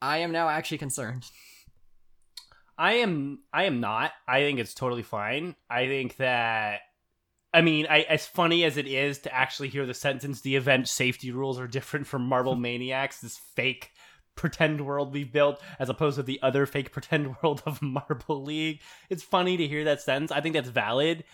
[0.00, 1.24] I am now actually concerned.
[2.80, 4.12] I am I am not.
[4.26, 5.54] I think it's totally fine.
[5.68, 6.80] I think that
[7.52, 10.88] I mean, I, as funny as it is to actually hear the sentence, the event
[10.88, 13.90] safety rules are different from Marble Maniacs, this fake
[14.34, 18.80] pretend world we've built, as opposed to the other fake pretend world of Marble League.
[19.10, 20.32] It's funny to hear that sentence.
[20.32, 21.24] I think that's valid.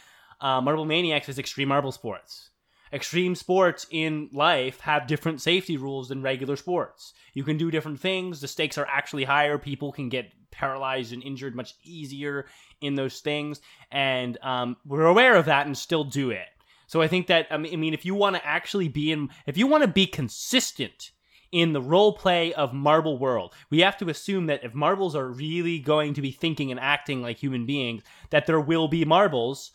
[0.41, 2.51] Uh, Marble Maniacs is extreme marble sports.
[2.93, 7.15] Extreme sports in life have different safety rules than regular sports.
[7.35, 8.41] You can do different things.
[8.41, 9.59] The stakes are actually higher.
[9.59, 12.47] People can get paralyzed and injured much easier
[12.81, 13.61] in those things.
[13.91, 16.49] And um, we're aware of that and still do it.
[16.87, 19.67] So I think that, I mean, if you want to actually be in, if you
[19.67, 21.11] want to be consistent
[21.53, 25.29] in the role play of Marble World, we have to assume that if marbles are
[25.29, 29.73] really going to be thinking and acting like human beings, that there will be marbles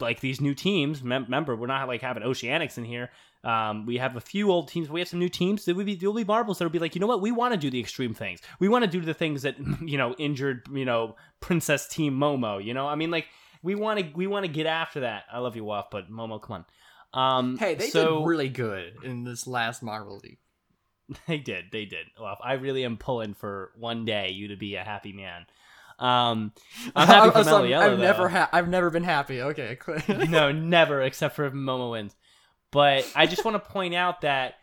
[0.00, 1.02] like these new teams.
[1.02, 3.10] Remember, we're not like having Oceanics in here.
[3.44, 4.88] Um, we have a few old teams.
[4.88, 5.64] We have some new teams.
[5.64, 7.20] There will be there will be marbles that will be like, you know what?
[7.20, 8.40] We want to do the extreme things.
[8.60, 12.64] We want to do the things that you know injured you know Princess Team Momo.
[12.64, 13.26] You know, I mean, like
[13.62, 15.24] we want to we want to get after that.
[15.32, 16.64] I love you, Waff, but Momo, come
[17.14, 17.38] on.
[17.38, 20.38] Um, Hey, they so, did really good in this last Marble League.
[21.26, 21.66] They did.
[21.72, 22.06] They did.
[22.18, 25.44] Well, I really am pulling for one day you to be a happy man.
[25.98, 26.52] Um,
[26.96, 29.42] I'm happy for sorry, Mello I've Yellow, never ha- I've never been happy.
[29.42, 29.78] Okay,
[30.28, 32.14] no, never, except for if Momo wins.
[32.72, 34.54] But I just want to point out that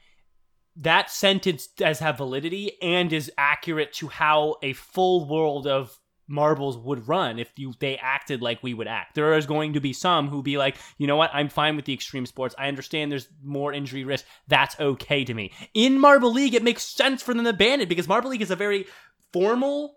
[0.78, 5.98] that sentence does have validity and is accurate to how a full world of
[6.30, 9.16] marbles would run if you they acted like we would act.
[9.16, 11.86] There is going to be some who be like, you know what, I'm fine with
[11.86, 12.56] the extreme sports.
[12.58, 14.26] I understand there's more injury risk.
[14.48, 15.52] That's okay to me.
[15.74, 18.52] In Marble League, it makes sense for them to ban it because Marble League is
[18.52, 18.86] a very
[19.34, 19.96] formal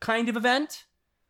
[0.00, 0.84] kind of event.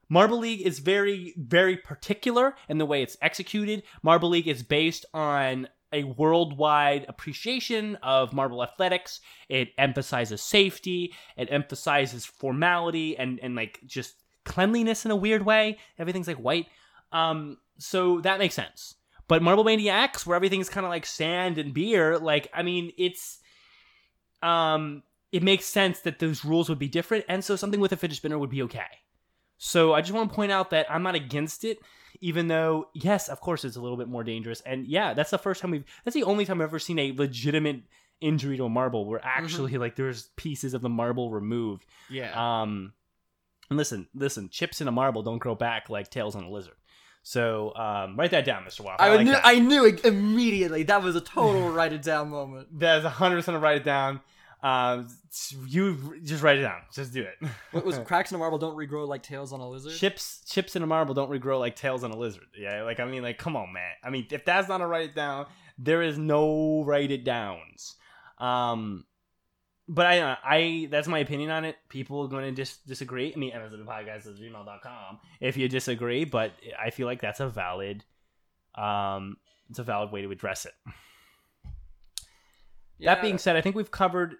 [0.08, 3.82] Marble League is very, very particular in the way it's executed.
[4.02, 9.20] Marble League is based on a worldwide appreciation of marble athletics.
[9.48, 11.14] It emphasizes safety.
[11.36, 15.78] It emphasizes formality and and like just cleanliness in a weird way.
[15.98, 16.66] Everything's like white.
[17.12, 18.94] Um, so that makes sense.
[19.28, 23.38] But Marble Maniacs, where everything's kind of like sand and beer, like I mean, it's
[24.42, 27.96] um, it makes sense that those rules would be different, and so something with a
[27.96, 28.86] fidget spinner would be okay.
[29.58, 31.78] So I just want to point out that I'm not against it,
[32.20, 34.60] even though yes, of course it's a little bit more dangerous.
[34.62, 37.12] And yeah, that's the first time we've that's the only time I've ever seen a
[37.12, 37.82] legitimate
[38.20, 41.86] injury to a marble where actually like there's pieces of the marble removed.
[42.10, 42.62] yeah.
[42.62, 42.92] Um
[43.70, 46.74] and listen, listen, chips in a marble don't grow back like tails on a lizard.
[47.22, 48.80] So um write that down, Mr.
[48.80, 49.00] Waff.
[49.00, 49.34] I, I, like knew.
[49.34, 50.84] I knew it immediately.
[50.84, 52.68] That was a total write it down moment.
[52.78, 54.20] That's 100% to write it down.
[54.60, 55.08] Um,
[55.66, 56.80] you just write it down.
[56.92, 57.36] Just do it.
[57.70, 59.92] What was cracks in a marble don't regrow like tails on a lizard?
[59.92, 62.46] chips chips in a marble don't regrow like tails on a lizard.
[62.58, 63.92] Yeah like i mean like come on man.
[64.02, 65.46] I mean if that's not a write it down
[65.78, 67.94] there is no write it downs.
[68.38, 69.04] Um
[69.86, 71.76] but i uh, i that's my opinion on it.
[71.88, 73.32] People are going to dis- disagree.
[73.32, 78.04] I mean podcast at gmail.com if you disagree but i feel like that's a valid
[78.74, 79.36] um
[79.70, 80.74] it's a valid way to address it.
[83.00, 84.36] That being said i think we've covered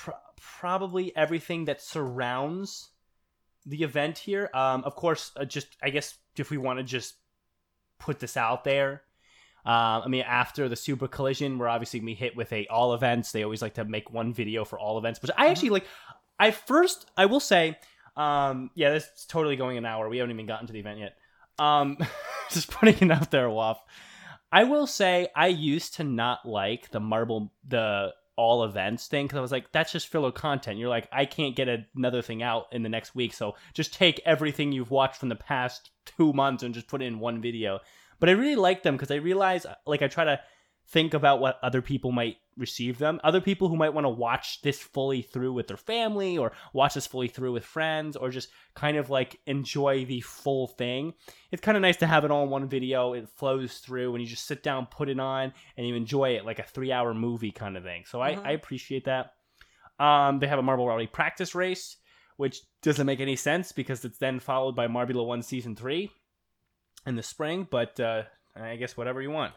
[0.00, 2.90] pr- probably everything that surrounds
[3.66, 4.50] the event here.
[4.54, 7.14] Um, of course, uh, just I guess if we want to just
[7.98, 9.02] put this out there,
[9.64, 13.32] uh, I mean, after the Super Collision, we're obviously we hit with a all events,
[13.32, 15.86] they always like to make one video for all events, which I actually like.
[16.38, 17.78] I first, I will say,
[18.16, 20.08] um, yeah, this is totally going an hour.
[20.08, 21.16] We haven't even gotten to the event yet.
[21.58, 21.98] Um,
[22.50, 23.80] just putting it out there, Waff.
[24.50, 29.38] I will say I used to not like the marble, the all events thing because
[29.38, 30.78] I was like, that's just filler content.
[30.78, 34.20] You're like, I can't get another thing out in the next week, so just take
[34.24, 37.80] everything you've watched from the past two months and just put it in one video.
[38.20, 40.40] But I really like them because I realize, like, I try to
[40.92, 43.18] think about what other people might receive them.
[43.24, 46.92] Other people who might want to watch this fully through with their family or watch
[46.94, 51.14] this fully through with friends or just kind of like enjoy the full thing.
[51.50, 53.14] It's kind of nice to have it all in one video.
[53.14, 56.44] It flows through and you just sit down, put it on, and you enjoy it
[56.44, 58.04] like a three hour movie kind of thing.
[58.06, 58.46] So I, Mhm.
[58.46, 59.32] I appreciate that.
[59.98, 61.96] Um, they have a Marble Rally practice race.
[62.38, 66.10] which doesn't make any sense because it's then followed by Marbula One season three
[67.06, 67.68] in the spring.
[67.70, 68.22] But uh,
[68.56, 69.52] I guess whatever you want,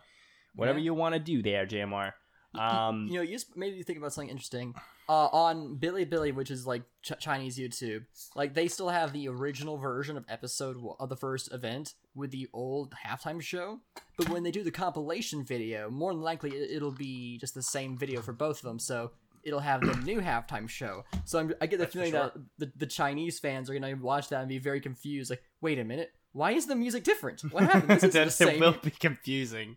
[0.55, 0.85] whatever Yeah.
[0.85, 2.13] you want to do there, JMR.
[2.57, 4.73] Um, you know, you just made me think about something interesting.
[5.09, 9.77] Uh, on Bilibili, which is like ch- Chinese YouTube, like they still have the original
[9.77, 13.81] version of episode one- of the first event with the old halftime show.
[14.17, 17.61] But when they do the compilation video, more than likely it- it'll be just the
[17.61, 18.79] same video for both of them.
[18.79, 19.11] So
[19.43, 21.03] it'll have the new halftime show.
[21.25, 24.39] So I'm, I get the feeling that the, the Chinese fans are gonna watch that
[24.39, 25.29] and be very confused.
[25.29, 27.41] Like, wait a minute, why is the music different?
[27.51, 27.99] What happened?
[27.99, 29.75] This is the that it will be confusing.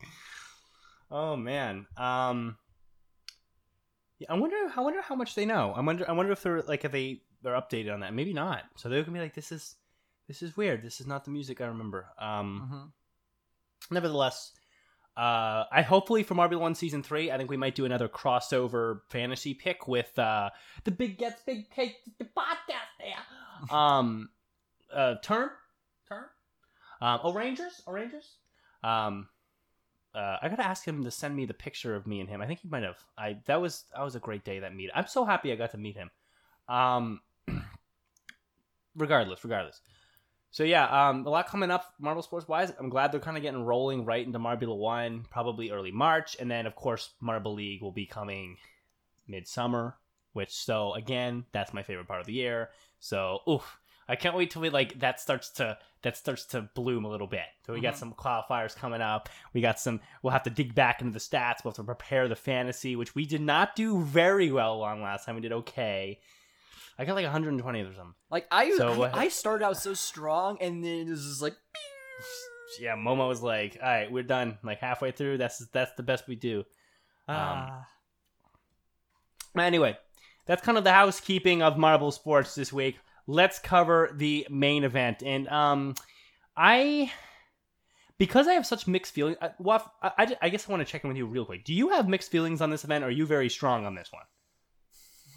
[1.11, 1.87] Oh man.
[1.97, 2.57] Um
[4.19, 5.73] yeah, I wonder I wonder how much they know.
[5.77, 8.15] I wonder I wonder if they're like if they they're updated on that.
[8.15, 8.65] Maybe not.
[8.77, 9.77] So they're gonna be like, this is
[10.27, 10.83] this is weird.
[10.83, 12.07] This is not the music I remember.
[12.19, 13.93] Um Mhm.
[13.95, 14.53] nevertheless,
[15.17, 19.01] uh, I hopefully for Marbula One season three, I think we might do another crossover
[19.09, 20.51] fantasy pick with uh,
[20.85, 23.17] the Big Gets Big Cake the podcast there.
[23.77, 24.29] Um,
[24.95, 25.51] uh, term,
[26.09, 26.27] term.
[27.03, 28.37] Um, oh Rangers, oh Rangers.
[28.85, 29.29] Um,
[30.19, 32.43] uh, I gotta ask him to send me the picture of me and him.
[32.43, 32.99] I think he might have.
[33.17, 34.91] I that was that was a great day that meet.
[34.93, 36.11] I'm so happy I got to meet him.
[36.69, 37.21] Um,
[38.97, 39.81] regardless, regardless.
[40.51, 42.73] So yeah, um, a lot coming up Marble Sports wise.
[42.81, 46.51] I'm glad they're kind of getting rolling right into Marbula One, probably early March, and
[46.51, 48.57] then of course Marble League will be coming
[49.29, 49.99] midsummer.
[50.33, 52.71] Which so again, that's my favorite part of the year.
[52.99, 53.79] So oof,
[54.09, 57.27] I can't wait till we like that starts to that starts to bloom a little
[57.27, 57.45] bit.
[57.67, 59.29] So we got some qualifiers coming up.
[59.53, 60.01] We got some.
[60.23, 61.65] We'll have to dig back into the stats.
[61.65, 65.27] We'll have to prepare the fantasy, which we did not do very well on last
[65.27, 65.35] time.
[65.35, 66.21] We did okay.
[66.99, 68.15] I got like 120 or something.
[68.31, 71.55] Like I, So I, I started out so strong, and then it was just like,
[72.81, 76.27] yeah, Momo was like, "All right, we're done." Like halfway through, that's that's the best
[76.27, 76.61] we do.
[77.29, 77.87] Um, ah.
[79.59, 79.99] Anyway,
[80.47, 82.97] that's kind of the housekeeping of Marble Sports this week.
[83.31, 85.95] Let's cover the main event, and um,
[86.57, 87.13] I
[88.19, 89.37] because I have such mixed feelings.
[89.41, 91.65] I, Waff, I, I, I guess I want to check in with you real quick.
[91.65, 93.05] Do you have mixed feelings on this event?
[93.05, 94.23] Or are you very strong on this one?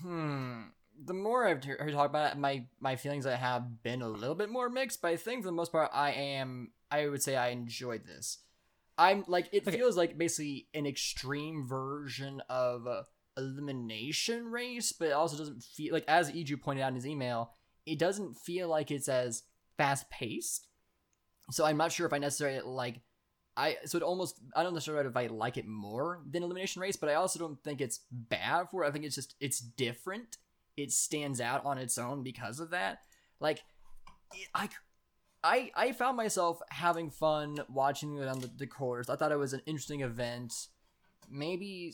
[0.01, 0.61] Hmm.
[1.03, 4.35] The more I've heard talk about it, my my feelings I have been a little
[4.35, 6.71] bit more mixed, but I think for the most part, I am.
[6.89, 8.39] I would say I enjoyed this.
[8.97, 9.77] I'm like it Okay.
[9.77, 12.87] feels like basically an extreme version of
[13.37, 17.53] elimination race, but it also doesn't feel like as Eju pointed out in his email,
[17.85, 19.43] it doesn't feel like it's as
[19.77, 20.67] fast paced.
[21.49, 23.01] So I'm not sure if I necessarily like.
[23.57, 26.95] I so it almost I don't necessarily if I like it more than elimination race,
[26.95, 28.87] but I also don't think it's bad for it.
[28.87, 30.37] I think it's just it's different.
[30.77, 32.99] It stands out on its own because of that.
[33.41, 33.63] Like
[34.53, 34.69] I
[35.43, 39.09] I I found myself having fun watching it on the, the course.
[39.09, 40.53] I thought it was an interesting event.
[41.29, 41.91] Maybe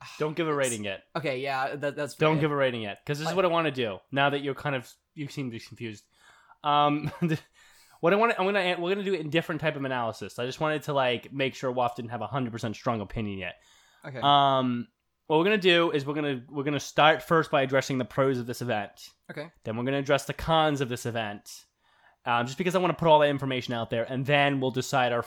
[0.18, 1.02] Don't give a rating yet.
[1.16, 2.42] okay, yeah, that, that's Don't fair.
[2.42, 3.98] give a rating yet, because this is what I want to do.
[4.12, 6.04] Now that you're kind of you seem to be confused.
[6.64, 7.10] Um,
[8.00, 10.38] what I want to I'm gonna we're gonna do it in different type of analysis.
[10.38, 13.38] I just wanted to like make sure Waff didn't have a hundred percent strong opinion
[13.38, 13.54] yet.
[14.06, 14.20] okay.
[14.22, 14.88] Um,
[15.26, 18.38] what we're gonna do is we're gonna we're gonna start first by addressing the pros
[18.38, 19.10] of this event.
[19.30, 19.50] okay.
[19.64, 21.64] Then we're gonna address the cons of this event,
[22.24, 24.70] um, just because I want to put all that information out there, and then we'll
[24.70, 25.24] decide our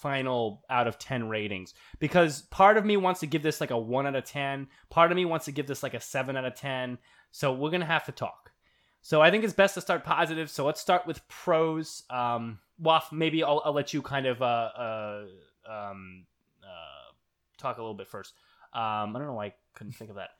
[0.00, 1.74] final out of ten ratings.
[1.98, 4.68] Because part of me wants to give this like a one out of ten.
[4.90, 6.98] Part of me wants to give this like a seven out of ten.
[7.30, 8.52] So we're gonna have to talk.
[9.00, 10.50] So I think it's best to start positive.
[10.50, 12.02] So let's start with pros.
[12.10, 15.24] Um, Waff, maybe I'll, I'll let you kind of uh, uh,
[15.68, 16.26] um,
[16.62, 17.12] uh,
[17.56, 18.34] talk a little bit first.
[18.72, 20.30] Um, I don't know why I couldn't think of that.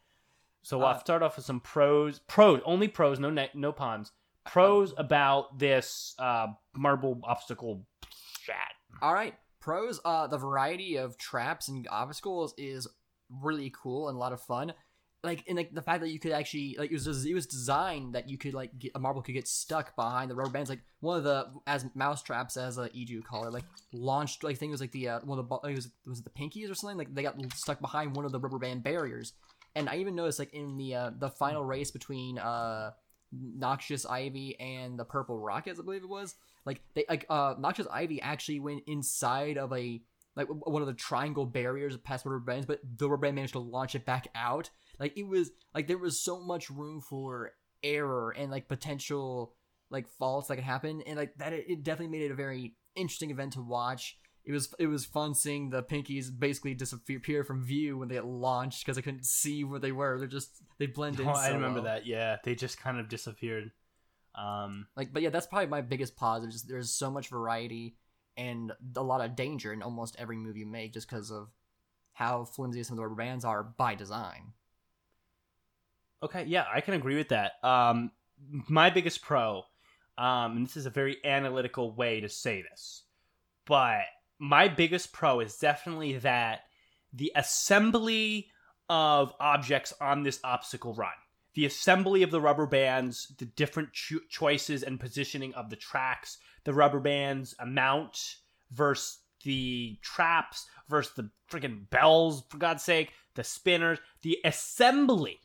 [0.62, 2.18] So I'll Uh, start off with some pros.
[2.20, 4.12] Pros, only pros, no ne- no cons.
[4.44, 7.86] Pros about this uh, marble obstacle
[8.44, 8.72] chat.
[9.00, 9.34] All right.
[9.60, 12.86] Pros, uh, the variety of traps and obstacles is
[13.28, 14.72] really cool and a lot of fun.
[15.24, 18.14] Like, and like the fact that you could actually like it was it was designed
[18.14, 20.70] that you could like get, a marble could get stuck behind the rubber bands.
[20.70, 24.44] Like one of the as mouse traps as a Edu call it, like launched.
[24.44, 26.24] Like I think it was like the uh, one of the it was was it
[26.24, 26.96] the pinkies or something.
[26.96, 29.32] Like they got stuck behind one of the rubber band barriers.
[29.74, 32.92] And I even noticed like in the uh, the final race between uh
[33.32, 36.34] Noxious Ivy and the Purple Rockets, I believe it was.
[36.64, 40.00] Like they like uh Noxious Ivy actually went inside of a
[40.36, 43.94] like one of the triangle barriers past rubber bands, but the rubber managed to launch
[43.94, 44.70] it back out.
[44.98, 47.52] Like it was like there was so much room for
[47.82, 49.54] error and like potential
[49.90, 53.30] like faults that could happen, and like that it definitely made it a very interesting
[53.30, 54.18] event to watch.
[54.48, 58.24] It was it was fun seeing the pinkies basically disappear from view when they get
[58.24, 60.18] launched because I couldn't see where they were.
[60.18, 61.28] They're just they blend in.
[61.28, 61.84] Oh, I so remember well.
[61.84, 62.06] that.
[62.06, 63.72] Yeah, they just kind of disappeared.
[64.34, 66.50] Um, Like, but yeah, that's probably my biggest positive.
[66.50, 67.96] Just there's so much variety
[68.38, 71.50] and a lot of danger in almost every move you make, just because of
[72.14, 74.54] how flimsy some of the rubber bands are by design.
[76.22, 77.62] Okay, yeah, I can agree with that.
[77.62, 78.12] Um,
[78.68, 79.64] my biggest pro,
[80.16, 83.02] um, and this is a very analytical way to say this,
[83.66, 84.04] but
[84.38, 86.60] my biggest pro is definitely that
[87.12, 88.48] the assembly
[88.88, 91.12] of objects on this obstacle run,
[91.54, 96.38] the assembly of the rubber bands, the different cho- choices and positioning of the tracks,
[96.64, 98.36] the rubber bands amount
[98.70, 105.40] versus the traps versus the freaking bells, for God's sake, the spinners, the assembly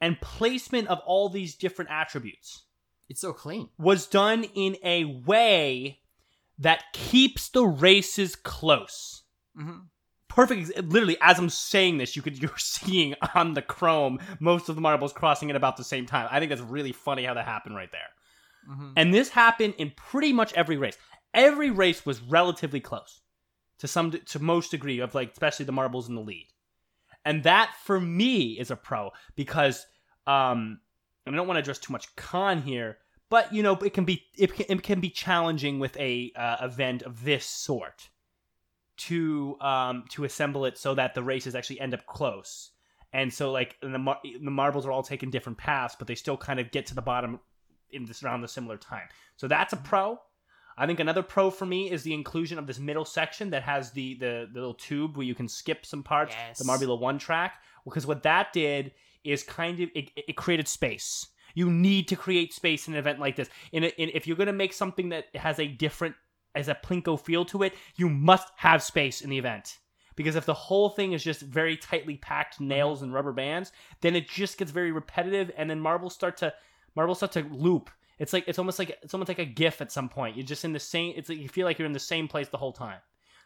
[0.00, 2.62] and placement of all these different attributes
[3.08, 3.68] It's so clean.
[3.78, 6.00] was done in a way
[6.58, 9.22] that keeps the races close.
[9.58, 9.78] Mm-hmm.
[10.28, 10.76] Perfect.
[10.82, 14.80] Literally, as I'm saying this, you could you're seeing on the chrome most of the
[14.80, 16.28] marbles crossing at about the same time.
[16.30, 18.00] I think that's really funny how that happened right there.
[18.70, 18.92] Mm-hmm.
[18.96, 20.96] And this happened in pretty much every race.
[21.32, 23.20] Every race was relatively close
[23.78, 26.48] to some to most degree of like especially the marbles in the lead.
[27.24, 29.86] And that for me is a pro because
[30.26, 30.80] um
[31.26, 32.98] and I don't want to address too much con here,
[33.34, 36.58] but you know, it can be it can, it can be challenging with a uh,
[36.70, 38.08] event of this sort
[38.96, 42.70] to um to assemble it so that the races actually end up close.
[43.12, 46.36] And so like the mar- the marbles are all taking different paths, but they still
[46.36, 47.40] kind of get to the bottom
[47.90, 49.08] in this around the similar time.
[49.36, 50.18] So that's a pro.
[50.76, 53.90] I think another pro for me is the inclusion of this middle section that has
[53.92, 56.58] the the, the little tube where you can skip some parts, Yes.
[56.58, 57.52] the Marbula One track.
[57.84, 58.92] Because what that did
[59.24, 61.28] is kind of it, it created space.
[61.54, 63.48] You need to create space in an event like this.
[63.72, 66.14] In, a, in if you're going to make something that has a different
[66.54, 69.78] as a plinko feel to it, you must have space in the event.
[70.16, 74.14] Because if the whole thing is just very tightly packed nails and rubber bands, then
[74.14, 76.54] it just gets very repetitive, and then marbles start to
[76.94, 77.90] marbles start to loop.
[78.18, 80.36] It's like it's almost like it's almost like a GIF at some point.
[80.36, 81.14] You're just in the same.
[81.16, 83.00] It's like you feel like you're in the same place the whole time.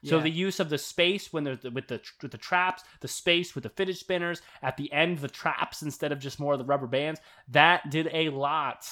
[0.05, 0.23] So Yeah.
[0.23, 3.55] the use of the space when there's the, with the with the traps, the space
[3.55, 6.65] with the fidget spinners at the end, the traps instead of just more of the
[6.65, 8.87] rubber bands, that did a lot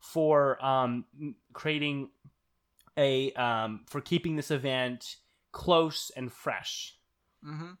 [0.00, 1.04] for um
[1.52, 2.10] creating
[2.96, 5.16] a um for keeping this event
[5.52, 6.96] close and fresh.
[7.44, 7.72] Mm-hmm.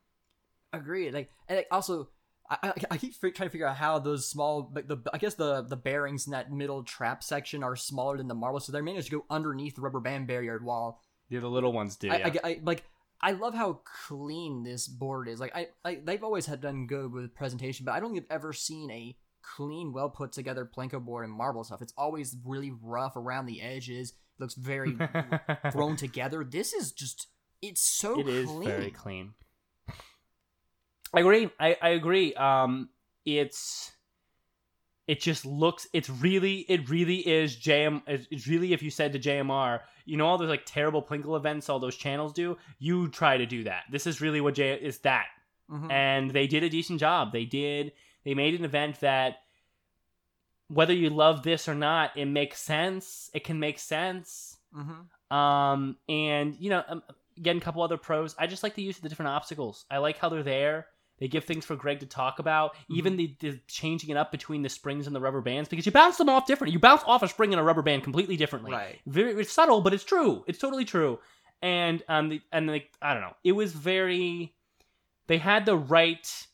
[0.72, 1.12] Agreed.
[1.14, 2.08] Like, and like, also,
[2.48, 5.34] I, I, I keep trying to figure out how those small, like the I guess
[5.34, 8.80] the the bearings in that middle trap section are smaller than the marble, so they
[8.80, 11.00] managed to go underneath the rubber band barrier while
[11.30, 12.10] Yeah, the little ones do.
[12.10, 12.84] I, I, I- like.
[13.22, 15.40] I love how clean this board is.
[15.40, 18.34] Like I, I, they've always had done good with presentation, but I don't think I've
[18.36, 21.82] ever seen a clean, well put together Plinko board and marble stuff.
[21.82, 24.12] It's always really rough around the edges.
[24.12, 24.96] It looks very
[25.70, 26.44] thrown together.
[26.44, 27.26] This is just,
[27.60, 28.68] it's so It is clean.
[28.70, 29.34] very clean.
[31.14, 31.50] I agree.
[31.60, 32.32] I, I agree.
[32.34, 32.88] Um,
[33.26, 33.92] it's
[35.10, 35.88] it just looks.
[35.92, 36.58] It's really.
[36.68, 38.02] It really is JM.
[38.06, 41.68] It's really if you said to JMR, you know all those like terrible Plinko events
[41.68, 42.56] all those channels do.
[42.78, 43.82] You try to do that.
[43.90, 45.26] This is really what J is that,
[45.68, 45.90] Mhm.
[45.90, 47.32] and they did a decent job.
[47.32, 47.92] They did.
[48.24, 49.38] They made an event that.
[50.68, 53.28] Whether you love this or not, it makes sense.
[53.34, 54.56] It can make sense.
[54.72, 55.36] Mm-hmm.
[55.36, 57.02] Um, and you know, um,
[57.36, 58.36] again, a couple other pros.
[58.38, 59.84] I just like the use of the different obstacles.
[59.90, 60.86] I like how they're there.
[61.20, 62.74] They give things for Greg to talk about.
[62.88, 65.92] Even the, the changing it up between the springs and the rubber bands because you
[65.92, 66.72] bounce them off different.
[66.72, 68.72] You bounce off a spring and a rubber band completely differently.
[68.72, 68.98] Right.
[69.06, 70.42] Very it's subtle, but it's true.
[70.48, 71.18] It's totally true.
[71.62, 74.54] And um, the, and like I don't know, it was very.
[75.26, 76.46] They had the right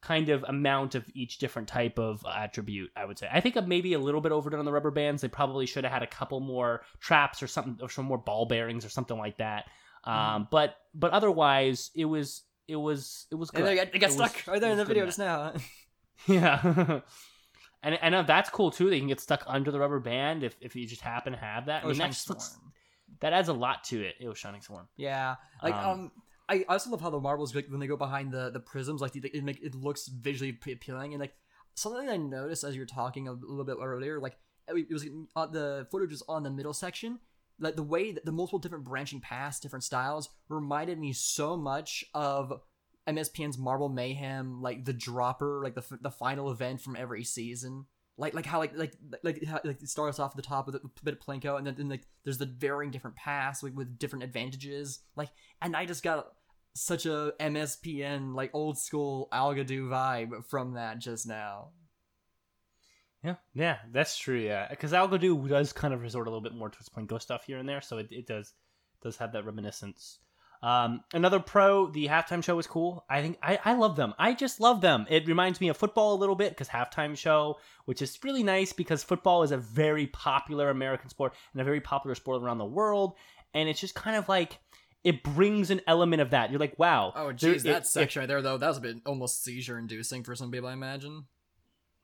[0.00, 2.90] kind of amount of each different type of attribute.
[2.96, 3.28] I would say.
[3.30, 5.20] I think maybe a little bit overdone on the rubber bands.
[5.20, 8.46] They probably should have had a couple more traps or something, or some more ball
[8.46, 9.66] bearings or something like that.
[10.04, 13.64] Um, but but otherwise, it was it was it was good.
[13.66, 15.52] They got, they got It was- stuck right there in the video just now.
[16.28, 17.00] Yeah.
[17.82, 18.88] and and uh, that's cool too.
[18.88, 21.66] They can get stuck under the rubber band if, if you just happen to have
[21.66, 21.82] that.
[21.82, 22.72] I Oh, mean, that Shining just looks, Storm.
[23.20, 24.14] that adds a lot to it.
[24.20, 24.88] It was Shining Swarm.
[24.96, 26.12] Yeah, like Um, um,
[26.48, 29.16] I also love how the marbles like when they go behind the the prisms, like
[29.16, 31.34] it make it looks visually appealing and like
[31.74, 34.36] something I noticed as you were talking a little bit earlier, like
[34.68, 35.06] it was
[35.36, 37.18] uh, the footage was on the middle section.
[37.58, 42.04] Like the way that the multiple different branching paths, different styles, reminded me so much
[42.14, 42.60] of
[43.08, 47.86] MSPN's Marble Mayhem, like the dropper, like the the final event from every season.
[48.16, 50.76] Like like how like like like how, like it starts off at the top with
[50.76, 53.98] a bit of plinko, and then, then like there's the varying different paths like with
[53.98, 55.00] different advantages.
[55.16, 55.30] Like,
[55.60, 56.26] and I just got
[56.74, 61.70] such a MSPN like old school Algodoo vibe from that just now.
[63.24, 64.38] Yeah, yeah, that's true.
[64.38, 67.58] Yeah, because Algodoo does kind of resort a little bit more towards ghost stuff here
[67.58, 68.52] and there, so it, it does
[69.02, 70.18] does have that reminiscence.
[70.62, 73.04] Um, another pro, the halftime show was cool.
[73.10, 74.14] I think I, I love them.
[74.18, 75.04] I just love them.
[75.10, 78.72] It reminds me of football a little bit because halftime show, which is really nice
[78.72, 82.64] because football is a very popular American sport and a very popular sport around the
[82.64, 83.14] world,
[83.52, 84.58] and it's just kind of like
[85.02, 86.50] it brings an element of that.
[86.50, 87.12] You're like, wow.
[87.14, 89.78] Oh, geez, it- that it- section right there, though, that was a bit almost seizure
[89.78, 91.24] inducing for some people, I imagine.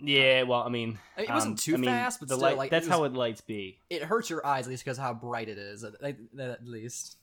[0.03, 2.37] Yeah, well, I mean, I mean, it wasn't um, too I mean, fast, but the
[2.37, 3.79] still, light, like, that's it how it lights be.
[3.91, 5.85] It hurts your eyes at least because of how bright it is.
[5.85, 7.17] At, at, at least.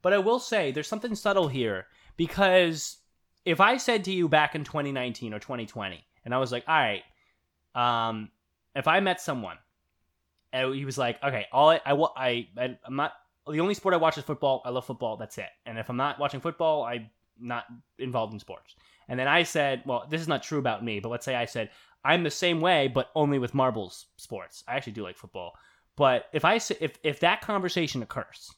[0.00, 1.86] But I will say there's something subtle here
[2.16, 2.98] because
[3.44, 6.74] if I said to you back in 2019 or 2020, and I was like, all
[6.74, 7.02] right,
[7.74, 8.30] um,
[8.74, 9.58] if I met someone
[10.52, 13.12] and he was like, okay, all I, I, I, I I'm not
[13.48, 14.62] the only sport I watch is football.
[14.64, 15.16] I love football.
[15.16, 15.48] That's it.
[15.66, 17.64] And if I'm not watching football, I'm not
[17.98, 18.76] involved in sports.
[19.08, 21.44] And then I said, well, this is not true about me, but let's say I
[21.44, 21.70] said
[22.04, 24.64] I'm the same way, but only with marbles sports.
[24.66, 25.52] I actually do like football.
[25.96, 28.50] But if I say, if if that conversation occurs,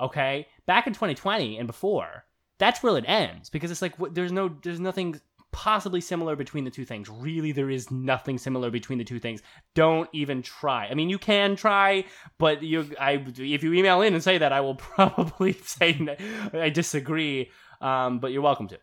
[0.00, 2.24] okay, back in 2020 and before,
[2.58, 5.20] that's where it ends because it's like there's no there's nothing
[5.50, 7.10] possibly similar between the two things.
[7.10, 9.42] Really, there is nothing similar between the two things.
[9.74, 10.86] Don't even try.
[10.86, 12.04] I mean, you can try,
[12.38, 16.16] but you I if you email in and say that, I will probably say
[16.54, 17.50] I disagree.
[17.80, 18.78] Um, but you're welcome to.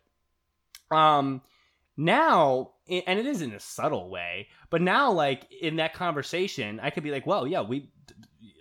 [0.90, 1.42] Um,
[1.96, 6.90] now, and it is in a subtle way, but now, like in that conversation, I
[6.90, 7.90] could be like, well, yeah, we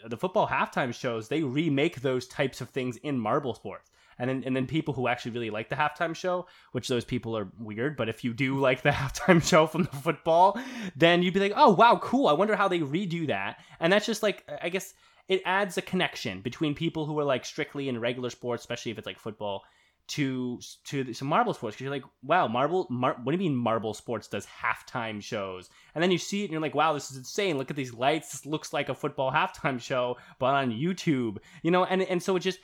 [0.06, 3.92] the football halftime shows they remake those types of things in marble sports.
[4.18, 7.38] And then and then people who actually really like the halftime show which those people
[7.38, 10.60] are weird but if you do like the halftime show from the football
[10.98, 13.60] then you'd be like oh wow cool i wonder how they redo that.
[13.80, 14.94] And that's just like i guess
[15.30, 18.98] it adds a connection between people who are like strictly in regular sports especially if
[18.98, 19.64] it's like football
[20.10, 23.56] to to some marble sports because you're like wow marble mar- what do you mean
[23.56, 25.70] marble sports does halftime shows?
[25.94, 27.58] And then you see it and you're like wow this is insane.
[27.58, 28.32] Look at these lights.
[28.32, 31.38] This looks like a football halftime show but on youtube.
[31.64, 32.60] You know and and so it just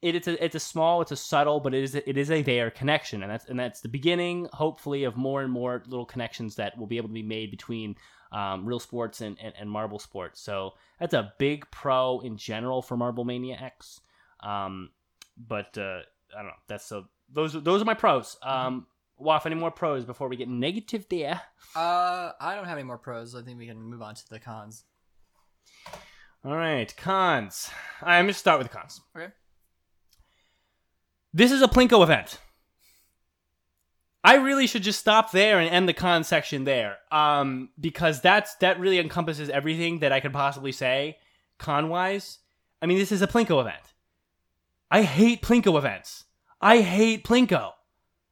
[0.00, 2.42] it, it's a it's a small it's a subtle but it is it is a
[2.42, 3.22] there connection.
[3.22, 6.86] And that's and that's the beginning hopefully of more and more little connections that will
[6.86, 7.96] be able to be made between
[8.32, 10.40] um, real sports and, and, and marble sports.
[10.40, 14.00] So that's a big pro in general for marble mania x
[14.40, 14.90] um,
[15.36, 16.00] but uh,
[16.34, 16.52] I don't know.
[16.66, 17.06] That's so.
[17.32, 18.36] Those those are my pros.
[18.42, 18.86] Um,
[19.18, 21.40] Waff, any more pros before we get negative there?
[21.74, 23.34] Uh, I don't have any more pros.
[23.34, 24.84] I think we can move on to the cons.
[26.44, 27.70] All right, cons.
[28.00, 29.00] All right, I'm gonna start with the cons.
[29.16, 29.32] Okay.
[31.34, 32.40] This is a Plinko event.
[34.24, 38.54] I really should just stop there and end the con section there, um, because that's
[38.56, 41.18] that really encompasses everything that I could possibly say
[41.58, 42.38] con wise.
[42.80, 43.94] I mean, this is a Plinko event.
[44.90, 46.24] I hate Plinko events.
[46.60, 47.72] I hate Plinko.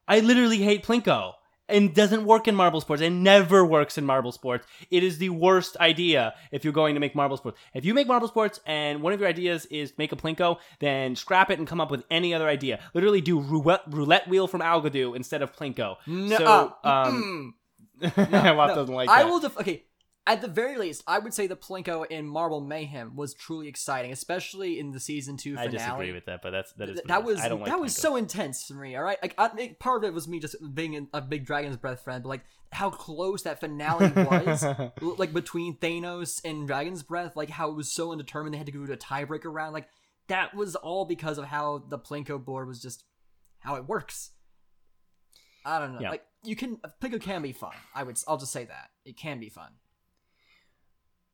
[0.08, 1.32] I literally hate Plinko.
[1.68, 3.02] And doesn't work in marble sports.
[3.02, 4.64] It never works in marble sports.
[4.88, 7.58] It is the worst idea if you're going to make marble sports.
[7.74, 11.16] If you make marble sports and one of your ideas is make a Plinko, then
[11.16, 12.78] scrap it and come up with any other idea.
[12.94, 15.96] Literally do roulette, roulette wheel from Algodoo instead of Plinko.
[16.06, 16.44] No, So,
[16.84, 17.54] uh, um,
[18.00, 18.16] mm,
[18.56, 18.74] Watt no.
[18.76, 19.28] doesn't like I that.
[19.28, 19.40] will.
[19.40, 19.82] Def- okay,
[20.26, 24.10] at the very least, I would say the Plinko in Marble Mayhem was truly exciting,
[24.10, 25.68] especially in the season two finale.
[25.68, 27.94] I disagree with that, but that's that is that was I don't like that was
[27.94, 28.00] Plinko.
[28.00, 28.96] so intense for me.
[28.96, 31.76] All right, like I think part of it was me just being a big Dragon's
[31.76, 34.64] Breath friend, but like how close that finale was,
[35.18, 38.72] like between Thanos and Dragon's Breath, like how it was so undetermined they had to
[38.72, 39.74] go to a tiebreaker round.
[39.74, 39.88] Like
[40.26, 43.04] that was all because of how the Plinko board was just
[43.60, 44.32] how it works.
[45.64, 46.00] I don't know.
[46.00, 46.10] Yeah.
[46.10, 47.74] Like you can Plinko can be fun.
[47.94, 48.18] I would.
[48.26, 49.70] I'll just say that it can be fun.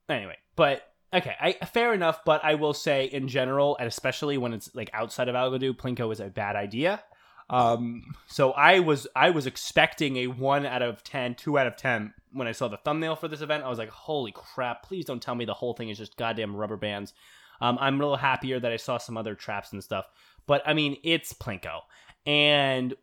[0.09, 0.83] Anyway, but
[1.13, 2.23] okay, I fair enough.
[2.25, 6.11] But I will say, in general, and especially when it's like outside of Algodoo, Plinko
[6.11, 7.03] is a bad idea.
[7.49, 11.75] Um, so I was I was expecting a one out of 10, 2 out of
[11.75, 13.63] ten when I saw the thumbnail for this event.
[13.63, 14.83] I was like, holy crap!
[14.83, 17.13] Please don't tell me the whole thing is just goddamn rubber bands.
[17.61, 20.05] Um, I'm a little happier that I saw some other traps and stuff.
[20.47, 21.81] But I mean, it's Plinko,
[22.25, 22.95] and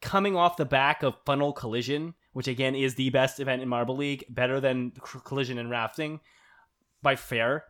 [0.00, 3.96] coming off the back of Funnel Collision, which again is the best event in Marble
[3.96, 4.92] League, better than
[5.24, 6.20] Collision and Rafting
[7.00, 7.64] by fair,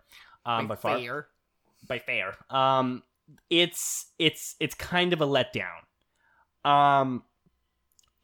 [0.44, 1.28] um, by, far, fair.
[1.86, 2.34] by fair.
[2.50, 3.04] Um,
[3.48, 6.68] it's it's it's kind of a letdown.
[6.68, 7.22] Um,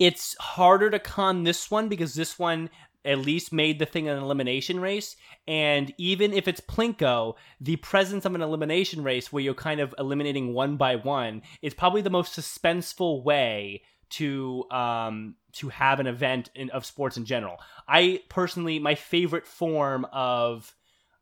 [0.01, 2.70] it's harder to con this one because this one
[3.05, 5.14] at least made the thing an elimination race.
[5.47, 9.95] And even if it's Plinko, the presence of an elimination race where you're kind of
[9.97, 13.82] eliminating one by one is probably the most suspenseful way
[14.13, 17.57] to um to have an event in, of sports in general.
[17.89, 20.75] I personally my favorite form of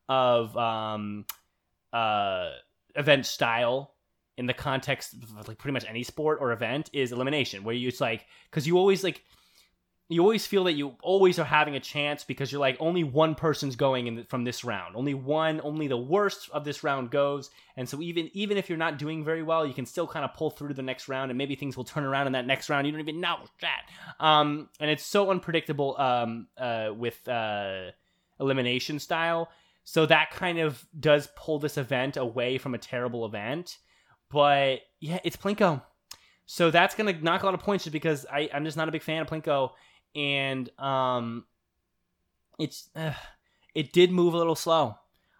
[0.08, 1.24] of um
[1.92, 2.50] uh
[2.94, 3.94] event style
[4.36, 7.88] in the context of like pretty much any sport or event is elimination where you
[7.88, 9.22] it's like because you always like
[10.10, 13.36] you always feel that you always are having a chance because you're like only one
[13.36, 14.96] person's going in from this round.
[14.96, 17.50] Only one only the worst of this round goes.
[17.76, 20.34] And so even even if you're not doing very well you can still kind of
[20.34, 22.68] pull through to the next round and maybe things will turn around in that next
[22.68, 22.86] round.
[22.86, 23.82] You don't even know that.
[24.18, 27.92] Um and it's so unpredictable um uh with uh
[28.40, 29.48] elimination style.
[29.84, 33.78] So that kind of does pull this event away from a terrible event.
[34.28, 35.82] But yeah, it's Plinko.
[36.46, 38.92] So that's gonna knock a lot of points just because I, I'm just not a
[38.92, 39.70] big fan of Plinko.
[40.14, 41.44] And um,
[42.58, 43.12] it's uh,
[43.74, 44.96] it did move a little slow.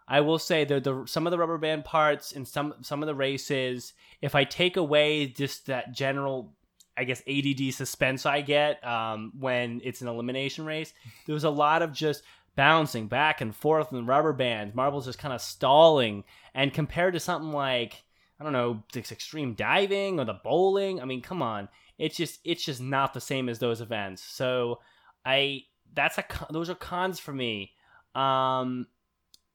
[0.06, 3.06] I will say that the some of the rubber band parts and some some of
[3.06, 6.52] the races, if I take away just that general,
[6.96, 10.92] I guess ADD suspense I get um, when it's an elimination race,
[11.26, 12.22] there was a lot of just
[12.56, 14.74] bouncing back and forth in the rubber bands.
[14.74, 18.02] Marbles just kind of stalling, and compared to something like
[18.40, 21.68] I don't know, this extreme diving or the bowling, I mean, come on,
[22.00, 24.22] it's just it's just not the same as those events.
[24.22, 24.80] So
[25.24, 27.72] I that's a those are cons for me.
[28.14, 28.86] Um,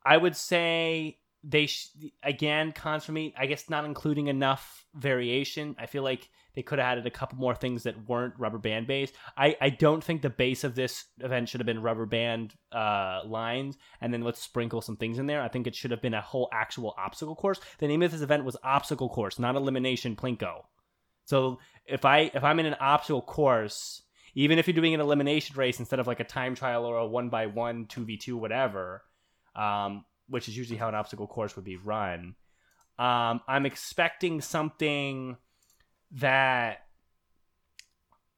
[0.05, 1.89] I would say they sh-
[2.23, 3.33] again cons for me.
[3.37, 5.75] I guess not including enough variation.
[5.79, 8.87] I feel like they could have added a couple more things that weren't rubber band
[8.87, 9.15] based.
[9.35, 13.21] I, I don't think the base of this event should have been rubber band uh,
[13.25, 15.41] lines and then let's sprinkle some things in there.
[15.41, 17.59] I think it should have been a whole actual obstacle course.
[17.79, 20.63] The name of this event was obstacle course, not elimination plinko.
[21.25, 24.01] So if I if I'm in an obstacle course,
[24.33, 27.07] even if you're doing an elimination race instead of like a time trial or a
[27.07, 29.03] one by one, two v two, whatever,
[29.55, 32.35] um, which is usually how an obstacle course would be run.
[32.97, 35.37] Um, I'm expecting something
[36.11, 36.79] that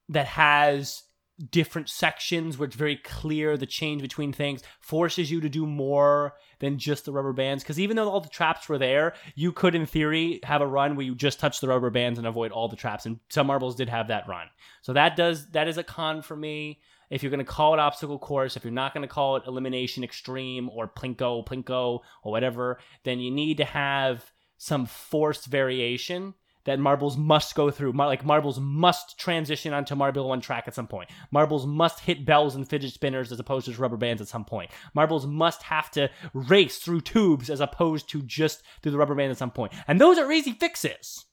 [0.09, 1.03] that has
[1.51, 6.33] different sections where it's very clear the change between things forces you to do more
[6.59, 7.63] than just the rubber bands.
[7.63, 10.95] Because even though all the traps were there you could in theory have a run
[10.95, 13.05] where you just touch the rubber bands and avoid all the traps.
[13.05, 14.47] And some marbles did have that run.
[14.81, 16.79] So that does that is a con for me.
[17.09, 19.43] If you're going to call it obstacle course, if you're not going to call it
[19.47, 26.33] elimination extreme or plinko, plinko, or whatever, then you need to have some forced variation
[26.67, 27.93] that marbles must go through.
[27.93, 31.09] Mar- like marbles must transition onto Marbula One track at some point.
[31.31, 34.43] Marbles must hit bells and fidget spinners as opposed to just rubber bands at some
[34.43, 34.69] point.
[34.93, 39.31] Marbles must have to race through tubes as opposed to just through the rubber band
[39.31, 39.71] at some point.
[39.87, 41.25] And those are easy fixes.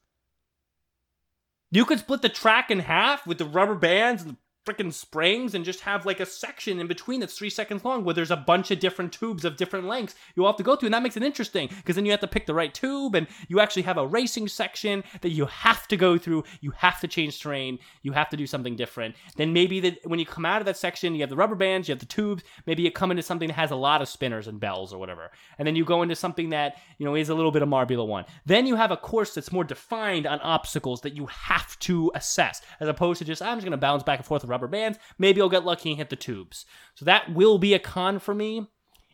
[1.73, 5.55] You could split the track in half with the rubber bands and the freaking springs
[5.55, 8.37] and just have like a section in between that's three seconds long where there's a
[8.37, 11.17] bunch of different tubes of different lengths you have to go through and that makes
[11.17, 13.99] it interesting because then you have to pick the right tube and you actually have
[13.99, 18.13] a racing section that you have to go through you have to change terrain you
[18.13, 19.15] have to do something different.
[19.37, 21.89] Then maybe that when you come out of that section you have the rubber bands
[21.89, 24.49] you have the tubes maybe you come into something that has a lot of spinners
[24.49, 27.35] and bells or whatever and then you go into something that you know is a
[27.35, 28.25] little bit of marbula one.
[28.47, 32.63] Then you have a course that's more defined on obstacles that you have to assess
[32.81, 34.99] as opposed to just i'm just going to bounce back and forth rubber bands.
[35.19, 36.65] Maybe I'll get lucky and hit the tubes.
[36.95, 38.69] So that will be a con for me.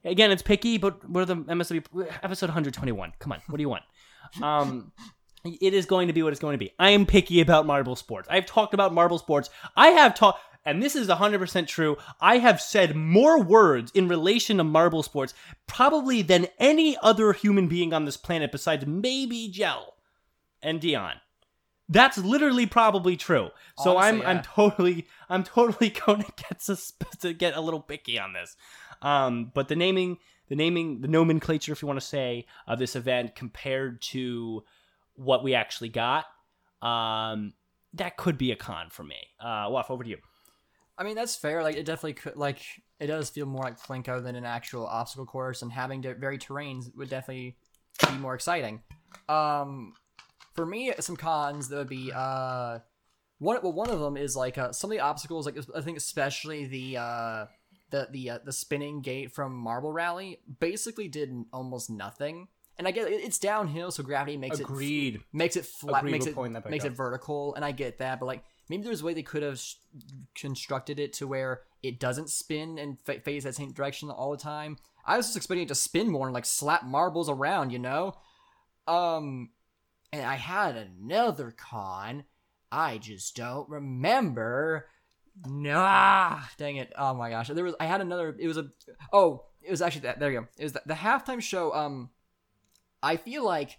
[0.05, 1.83] Again, it's picky, but we're the MSW
[2.23, 3.13] episode 121.
[3.19, 3.83] Come on, what do you want?
[4.43, 4.93] Um,
[5.45, 6.73] it is going to be what it's going to be.
[6.79, 8.29] I am picky about marble sports.
[8.31, 9.51] I've talked about marble sports.
[9.77, 11.97] I have talked, and this is 100% true.
[12.21, 15.35] I have said more words in relation to marble sports
[15.67, 19.95] probably than any other human being on this planet besides maybe Jelle
[20.63, 21.17] and Dion.
[21.91, 23.51] That's literally probably true.
[23.77, 24.29] So Honestly, I'm yeah.
[24.29, 28.57] I'm totally I'm totally going to get sus- to get a little picky on this.
[29.03, 30.19] Um, but the naming
[30.49, 34.65] the naming the nomenclature, if you want to say, of this event compared to
[35.15, 36.27] what we actually got,
[36.81, 37.55] um,
[37.95, 39.17] that could be a con for me.
[39.41, 40.19] Uh, Waff, over to you.
[40.97, 41.63] I mean, that's fair.
[41.63, 42.61] Like, it definitely could, like,
[42.99, 46.39] it does feel more like Plinko than an actual obstacle course, and having to vary
[46.39, 47.57] terrains would definitely
[48.07, 48.83] be more exciting.
[49.29, 49.95] Um,
[50.53, 52.79] for me, some cons that would be, uh,
[53.39, 55.97] one, well, one of them is like, uh, some of the obstacles, like, I think
[55.97, 57.47] especially the, uh,
[57.91, 62.49] the, the, uh, the spinning gate from Marble Rally basically did almost nothing.
[62.79, 65.21] And I get it, it's downhill, so gravity makes it Agreed.
[65.35, 66.37] makes it flat, Agreed, makes it
[66.71, 66.93] makes up.
[66.93, 69.59] it vertical, and I get that, but like maybe there's a way they could have
[69.59, 69.75] sh-
[70.35, 74.39] constructed it to where it doesn't spin and fa- face that same direction all the
[74.39, 74.79] time.
[75.05, 78.15] I was just expecting it to spin more and like slap marbles around, you know.
[78.87, 79.51] Um,
[80.13, 82.25] and I had another con.
[82.73, 84.87] I just don't remember.
[85.47, 86.93] Nah, dang it!
[86.97, 87.75] Oh my gosh, there was.
[87.81, 88.35] I had another.
[88.39, 88.69] It was a.
[89.13, 90.19] Oh, it was actually that.
[90.21, 90.47] There you go.
[90.59, 91.73] It was the, the halftime show.
[91.75, 92.11] Um,
[93.03, 93.79] I feel like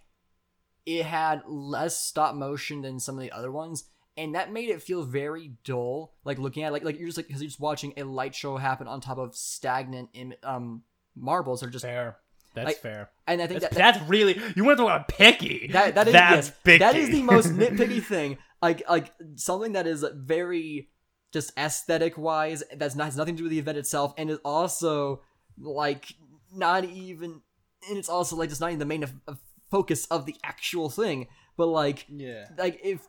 [0.85, 3.85] it had less stop motion than some of the other ones,
[4.17, 6.13] and that made it feel very dull.
[6.23, 8.57] Like looking at like like you're just like because you're just watching a light show
[8.57, 10.83] happen on top of stagnant Im- um
[11.15, 12.17] marbles or just Fair.
[12.53, 13.09] That's Like, fair.
[13.27, 15.69] and I think That's, that, that's really you want to talk about picky.
[15.73, 16.77] that that is that's yes, picky.
[16.79, 18.37] that is the most nitpicky thing.
[18.61, 20.89] Like like something that is very
[21.31, 24.39] just aesthetic wise that's not has nothing to do with the event itself and is
[24.43, 25.21] also
[25.57, 26.13] like
[26.53, 27.41] not even
[27.89, 29.39] and it's also like just not even the main of, of
[29.69, 31.27] focus of the actual thing.
[31.57, 32.47] But like Yeah.
[32.57, 33.01] like if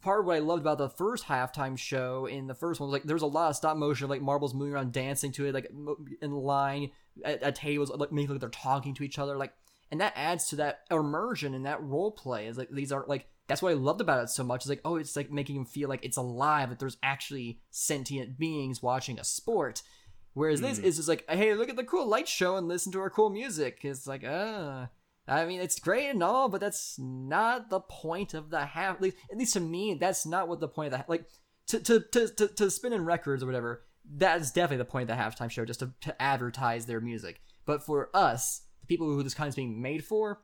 [0.00, 2.92] part of what I loved about the first halftime show in the first one was
[2.94, 5.54] like there was a lot of stop motion like marbles moving around dancing to it
[5.54, 5.70] like
[6.22, 6.90] in line
[7.24, 9.52] at, at tables like making like they're talking to each other like
[9.90, 13.26] and that adds to that immersion and that role play is like these are like
[13.50, 14.60] that's what I loved about it so much.
[14.60, 18.38] It's like, oh, it's like making him feel like it's alive, that there's actually sentient
[18.38, 19.82] beings watching a sport.
[20.34, 23.00] Whereas this is just like, hey, look at the cool light show and listen to
[23.00, 23.80] our cool music.
[23.82, 24.86] It's like, uh,
[25.26, 28.96] I mean, it's great and all, but that's not the point of the half.
[28.96, 31.26] At least, at least to me, that's not what the point of the like
[31.66, 33.82] to to to to, to spin in records or whatever.
[34.12, 37.40] That's definitely the point of the halftime show, just to, to advertise their music.
[37.64, 40.40] But for us, the people who this kind is being made for,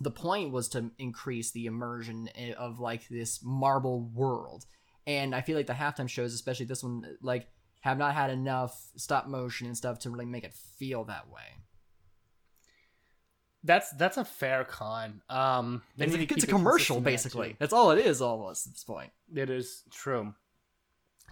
[0.00, 4.64] the point was to increase the immersion of like this marble world.
[5.06, 7.48] And I feel like the halftime shows, especially this one, like
[7.80, 11.42] have not had enough stop motion and stuff to really make it feel that way.
[13.62, 15.22] That's that's a fair con.
[15.28, 17.56] Um, It's, to it's a commercial, basically.
[17.58, 19.10] That's all it is, almost at this point.
[19.34, 20.34] It is true.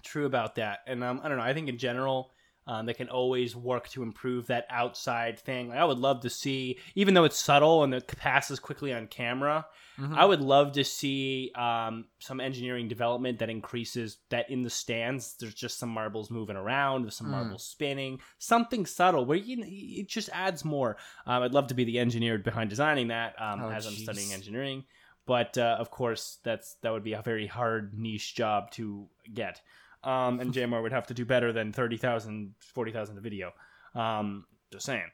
[0.04, 0.80] True about that.
[0.86, 1.44] And um, I don't know.
[1.44, 2.30] I think in general,
[2.66, 5.68] um, they can always work to improve that outside thing.
[5.68, 9.06] Like, I would love to see, even though it's subtle and it passes quickly on
[9.06, 10.14] camera, Mm-hmm.
[10.18, 15.36] I would love to see um, some engineering development that increases that in the stands.
[15.38, 17.30] There's just some marbles moving around, there's some Mm.
[17.30, 20.96] marbles spinning, something subtle where you it just adds more.
[21.26, 24.32] Um, I'd love to be the engineer behind designing that um, Oh, as I'm studying
[24.32, 24.82] engineering
[25.26, 29.62] but uh, of course that's that would be a very hard niche job to get
[30.04, 33.52] um, and JMR would have to do better than 30,000 40,000 a video.
[33.94, 35.10] Um, just saying.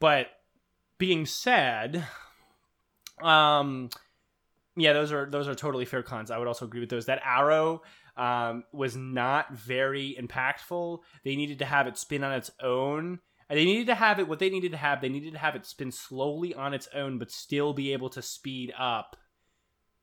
[0.00, 0.28] But
[0.98, 2.04] being said
[3.22, 3.88] um
[4.76, 6.30] yeah those are those are totally fair cons.
[6.30, 7.06] I would also agree with those.
[7.06, 7.82] That arrow
[8.16, 11.00] um, was not very impactful.
[11.24, 13.20] They needed to have it spin on its own.
[13.48, 15.00] And they needed to have it what they needed to have.
[15.00, 18.22] They needed to have it spin slowly on its own but still be able to
[18.22, 19.16] speed up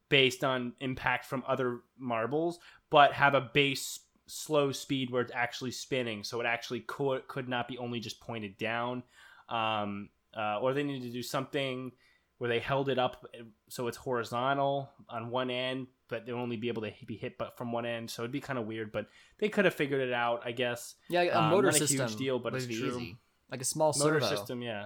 [0.09, 2.59] based on impact from other marbles
[2.89, 4.01] but have a base
[4.31, 6.23] slow speed where it's actually spinning.
[6.23, 9.03] So it actually could could not be only just pointed down.
[9.49, 11.91] Um, uh, or they needed to do something
[12.37, 13.25] where they held it up
[13.67, 17.57] so it's horizontal on one end but they'll only be able to be hit but
[17.57, 18.09] from one end.
[18.09, 19.07] So it'd be kind of weird but
[19.39, 20.95] they could have figured it out i guess.
[21.09, 22.75] Yeah, a Um, motor not a huge deal, but it's true.
[22.95, 23.17] easy.
[23.51, 24.35] Like a small motor servo.
[24.35, 24.85] system yeah.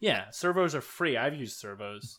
[0.00, 1.18] Yeah servos are free.
[1.18, 2.18] I've used servos.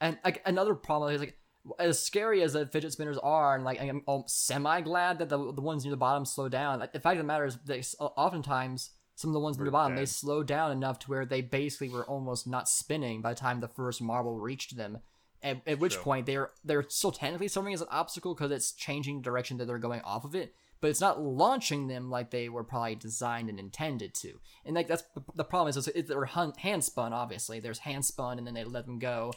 [0.00, 1.38] And like another problem is like
[1.78, 5.60] as scary as the fidget spinners are, and like I'm semi glad that the the
[5.62, 6.78] ones near the bottom slow down.
[6.80, 9.70] Like, the fact of the matter is, they oftentimes some of the ones near the
[9.70, 13.38] bottom they slow down enough to where they basically were almost not spinning by the
[13.40, 14.98] time the first marble reached them.
[15.42, 19.18] At, at which point they're they're still technically serving as an obstacle because it's changing
[19.18, 22.48] the direction that they're going off of it, but it's not launching them like they
[22.48, 24.40] were probably designed and intended to.
[24.64, 27.12] And like that's the, the problem is, is it- they're hand spun.
[27.12, 29.34] Obviously, there's hand spun, and then they let them go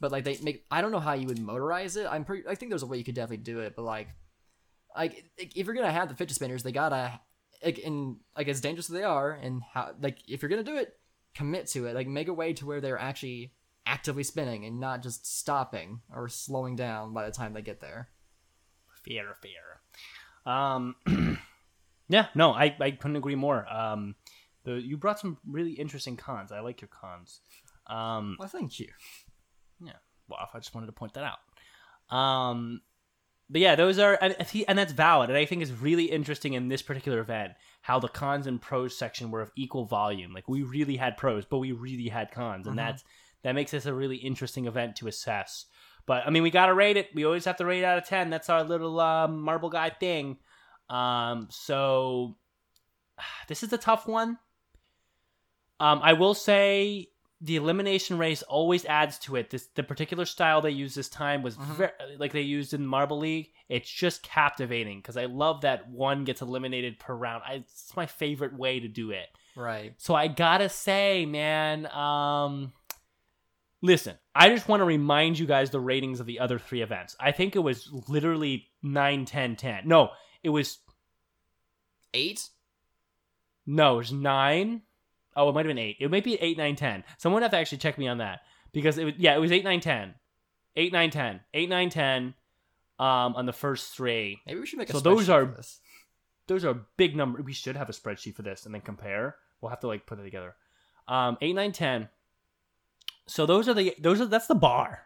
[0.00, 2.54] but like they make i don't know how you would motorize it i'm pretty i
[2.54, 4.08] think there's a way you could definitely do it but like
[4.96, 7.20] like if you're gonna have the fidget spinners they gotta
[7.64, 10.76] like in like as dangerous as they are and how like if you're gonna do
[10.76, 10.98] it
[11.34, 13.52] commit to it like make a way to where they're actually
[13.86, 18.08] actively spinning and not just stopping or slowing down by the time they get there
[19.02, 19.80] fear fear
[20.46, 20.94] Um,
[22.08, 23.66] yeah, no, I, I couldn't agree more.
[23.72, 24.14] Um,
[24.64, 26.52] the you brought some really interesting cons.
[26.52, 27.40] I like your cons.
[27.86, 28.88] Um, well thank you
[30.28, 32.16] well, I just wanted to point that out.
[32.16, 32.80] Um,
[33.50, 34.36] but yeah, those are and,
[34.68, 38.08] and that's valid, and I think it's really interesting in this particular event how the
[38.08, 40.32] cons and pros section were of equal volume.
[40.32, 43.04] Like we really had pros, but we really had cons, and that's
[43.42, 45.66] that makes this a really interesting event to assess.
[46.04, 47.08] But I mean, we gotta rate it.
[47.14, 48.28] We always have to rate it out of ten.
[48.28, 50.36] That's our little um, marble guy thing.
[50.90, 52.36] Um, so
[53.48, 54.38] this is a tough one.
[55.80, 57.08] Um, I will say
[57.40, 59.50] the elimination race always adds to it.
[59.50, 63.18] This the particular style they used this time was very like they used in Marble
[63.18, 63.50] League.
[63.68, 67.42] It's just captivating because I love that one gets eliminated per round.
[67.46, 69.26] I, it's my favorite way to do it.
[69.54, 72.72] right So I gotta say, man, um,
[73.82, 77.14] listen, I just want to remind you guys the ratings of the other three events.
[77.20, 79.82] I think it was literally 9, 10, 10.
[79.86, 80.10] No,
[80.42, 80.78] it was
[82.14, 82.48] eight
[83.70, 84.80] no, it was nine.
[85.38, 85.96] Oh, it might have been eight.
[86.00, 87.04] It might be eight, nine, ten.
[87.16, 88.40] Someone have to actually check me on that
[88.72, 90.14] because it was yeah, it was eight, nine, ten,
[90.76, 92.34] eight, nine, ten, eight, nine, ten.
[92.98, 95.54] Um, on the first three, maybe we should make a So those spreadsheet are- for
[95.56, 95.80] this.
[96.48, 97.40] those are big number.
[97.40, 99.36] We should have a spreadsheet for this and then compare.
[99.60, 100.56] We'll have to like put it together.
[101.06, 102.08] Um, eight, nine, ten.
[103.26, 105.02] So those are the those are that's the bar.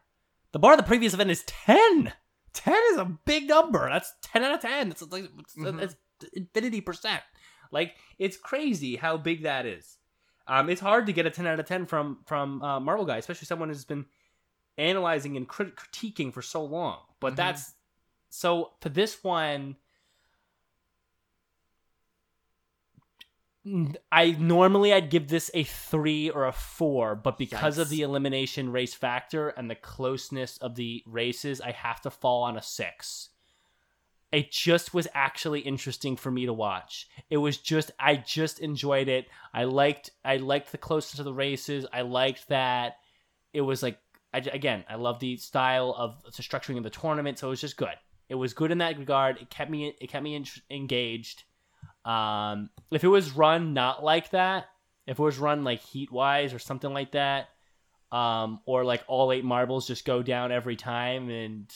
[0.53, 2.13] The bar of the previous event is ten.
[2.55, 3.89] Ten is a big number.
[3.89, 4.91] That's ten out of ten.
[4.91, 5.25] It's like
[5.59, 5.81] Mhm.
[5.83, 5.97] it's
[6.35, 7.23] infinity percent.
[7.71, 9.99] Like it's crazy how big that is.
[10.47, 13.19] Um, it's hard to get a ten out of ten from from uh, Marvel guy,
[13.19, 14.07] especially someone who's been
[14.79, 16.99] analyzing and crit- critiquing for so long.
[17.21, 17.37] But Mhm.
[17.37, 17.75] that's
[18.31, 19.77] so for this one.
[24.11, 28.73] I normally I'd give this a three or a four, but because of the elimination
[28.73, 33.29] race factor and the closeness of the races, I have to fall on a six.
[34.33, 37.07] It just was actually interesting for me to watch.
[37.29, 39.27] It was just I just enjoyed it.
[39.53, 41.85] I liked I liked the closeness of the races.
[41.93, 42.97] I liked that
[43.53, 43.99] it was like
[44.33, 47.39] I, again I love the style of the structuring of the tournament.
[47.39, 47.95] So it was just good.
[48.31, 49.37] It was good in that regard.
[49.37, 51.45] It kept me it kept me en- engaged.
[52.07, 54.67] Um, if it was run not like that,
[55.07, 57.49] if it was run like heat wise or something like that,
[58.11, 61.71] um, or like all eight marbles just go down every time and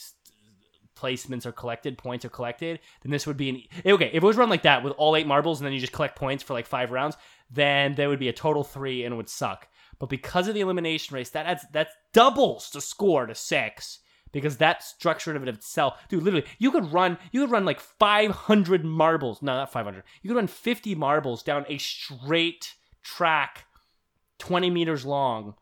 [0.97, 4.07] placements are collected, points are collected, then this would be an okay.
[4.07, 6.17] If it was run like that with all eight marbles and then you just collect
[6.17, 7.17] points for like five rounds,
[7.51, 9.69] then there would be a total three and it would suck.
[9.99, 14.01] But because of the elimination race, that adds that doubles the score to six
[14.33, 16.23] because that structure of it itself, dude.
[16.23, 19.41] Literally, you could run, you could run like 500 marbles.
[19.41, 20.03] No, not 500.
[20.23, 23.65] You could run 50 marbles down a straight track,
[24.39, 25.55] 20 meters long.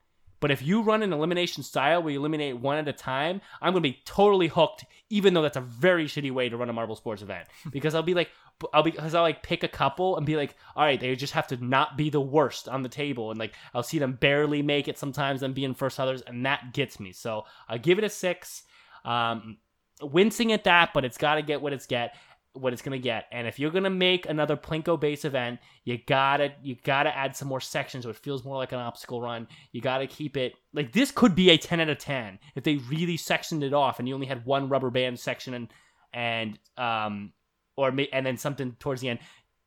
[0.45, 3.73] But if you run an elimination style where you eliminate one at a time, I'm
[3.73, 4.85] gonna be totally hooked.
[5.09, 8.03] Even though that's a very shitty way to run a marble sports event, because I'll
[8.03, 8.29] be like,
[8.75, 11.33] I'll be because I'll like pick a couple and be like, all right, they just
[11.33, 14.61] have to not be the worst on the table, and like I'll see them barely
[14.61, 17.13] make it sometimes, and be in first others, and that gets me.
[17.13, 18.65] So I give it a six.
[19.07, 19.57] Um,
[20.03, 22.17] wincing at that, but it's got to get what it's get,
[22.55, 23.27] what it's gonna get.
[23.31, 27.49] And if you're gonna make another Plinko base event, you gotta you gotta add some
[27.49, 29.47] more sections so it feels more like an obstacle run.
[29.73, 32.77] You gotta keep it like this could be a ten out of ten if they
[32.77, 35.69] really sectioned it off and you only had one rubber band section and
[36.13, 37.33] and um
[37.77, 39.19] or and then something towards the end.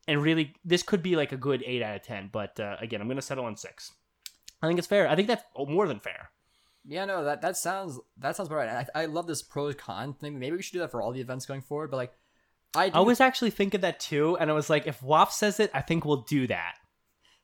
[0.07, 2.29] And really, this could be like a good eight out of ten.
[2.31, 3.91] But uh, again, I'm gonna settle on six.
[4.61, 5.07] I think it's fair.
[5.07, 6.29] I think that's more than fair.
[6.85, 8.87] Yeah, no, that that sounds that sounds about right.
[8.95, 10.39] I, I love this pros con thing.
[10.39, 11.91] Maybe we should do that for all the events going forward.
[11.91, 12.13] But like,
[12.77, 15.71] I I was actually thinking that too, and I was like, if Waff says it,
[15.73, 16.75] I think we'll do that.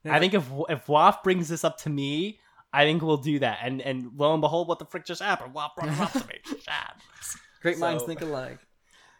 [0.05, 2.39] I think if if Waff brings this up to me,
[2.71, 3.59] I think we'll do that.
[3.61, 5.53] And and lo and behold, what the frick just happened?
[5.53, 6.59] Waff brought it up to me.
[7.61, 8.59] Great minds think alike.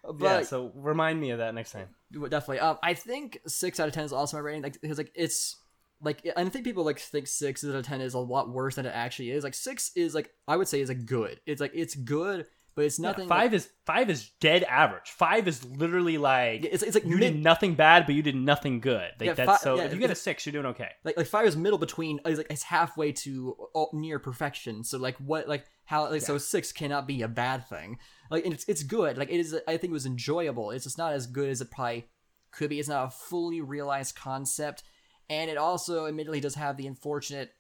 [0.06, 1.88] But yeah, so remind me of that next time.
[2.12, 4.62] definitely, um, I think six out of ten is also my rating.
[4.62, 5.56] Like, because like it's
[6.02, 8.86] like I think people like think six out of ten is a lot worse than
[8.86, 9.46] it actually is.
[9.46, 11.40] Like six is like I would say is a good.
[11.46, 13.26] It's like it's good, but it's nothing.
[13.26, 15.10] Yeah, five is five is dead average.
[15.10, 18.22] Five is literally like Like, it's it's like you mid, did nothing bad, but you
[18.22, 19.12] did nothing good.
[19.20, 19.76] Like Yeah, that's so.
[19.76, 20.90] yeah, if you get a six, you're doing okay.
[21.04, 24.98] like like five is middle between is like it's halfway to uh, near perfection so
[24.98, 27.98] like what like how like so six cannot be a bad thing
[28.30, 30.98] like and it's it's good like it is i think it was enjoyable it's just
[30.98, 32.08] not as good as it probably
[32.52, 34.84] could be it's not a fully realized concept
[35.30, 37.52] and it also admittedly does have the unfortunate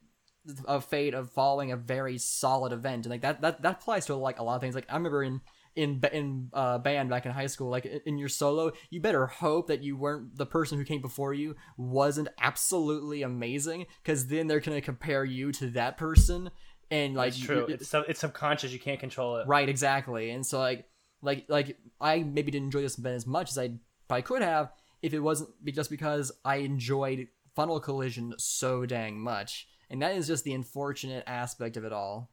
[0.67, 4.15] uh, fate of following a very solid event and like that that that applies to
[4.15, 5.39] like a lot of things like i remember in
[5.75, 9.65] in in uh, band back in high school, like in, your solo, you better hope
[9.69, 14.59] that you weren't the person who came before you wasn't absolutely amazing, because then they're
[14.59, 16.51] gonna compare you to that person,
[16.91, 17.65] and like It's true.
[17.67, 18.71] you- It's it's subconscious.
[18.71, 19.47] You can't control it.
[19.47, 20.29] right, exactly.
[20.29, 20.85] And so like
[21.23, 23.71] like like I maybe didn't enjoy this event as much as I
[24.07, 24.71] probably could have
[25.01, 30.25] if it wasn't just because I enjoyed Funnel Collision so dang much, and that is
[30.25, 32.31] just the unfortunate aspect of it all.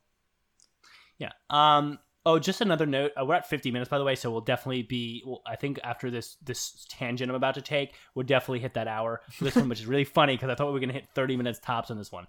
[1.18, 1.32] Yeah.
[1.50, 1.98] Um.
[2.24, 3.12] Oh, just another note.
[3.18, 5.22] Uh, we're at 50 minutes, by the way, so we'll definitely be.
[5.26, 8.88] Well, I think after this this tangent I'm about to take, we'll definitely hit that
[8.88, 11.08] hour for this one, which is really funny because I thought we were gonna hit
[11.14, 12.26] 30 minutes tops on this one.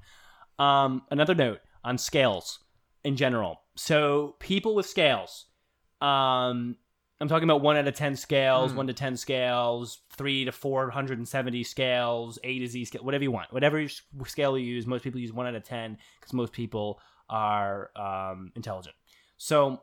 [0.59, 1.03] Um.
[1.09, 2.59] Another note on scales
[3.05, 3.61] in general.
[3.77, 5.45] So people with scales.
[6.01, 6.75] Um.
[7.21, 8.77] I'm talking about one out of ten scales, Hmm.
[8.77, 13.03] one to ten scales, three to four hundred and seventy scales, A to Z scale,
[13.03, 13.85] whatever you want, whatever
[14.25, 14.87] scale you use.
[14.87, 16.99] Most people use one out of ten because most people
[17.29, 18.95] are um, intelligent.
[19.37, 19.81] So,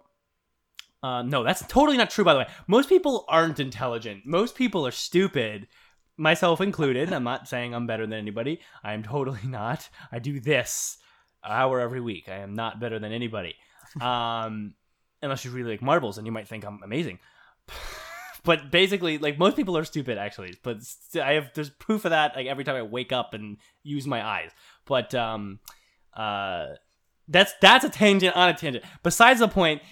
[1.03, 2.25] uh, no, that's totally not true.
[2.25, 4.27] By the way, most people aren't intelligent.
[4.27, 5.69] Most people are stupid,
[6.17, 7.13] myself included.
[7.13, 8.61] I'm not saying I'm better than anybody.
[8.83, 9.89] I am totally not.
[10.11, 10.99] I do this
[11.45, 12.29] hour every week.
[12.29, 13.55] I am not better than anybody.
[14.01, 14.75] Um,
[15.23, 17.19] unless you really like marbles, and you might think I'm amazing.
[18.45, 20.55] but basically, like most people are stupid, actually.
[20.63, 20.79] But
[21.23, 22.35] I have there's proof of that.
[22.37, 24.51] Like every time I wake up and use my eyes.
[24.85, 25.59] But um,
[26.15, 26.67] uh,
[27.29, 28.85] that's that's a tangent on a tangent.
[29.03, 29.83] Besides the point,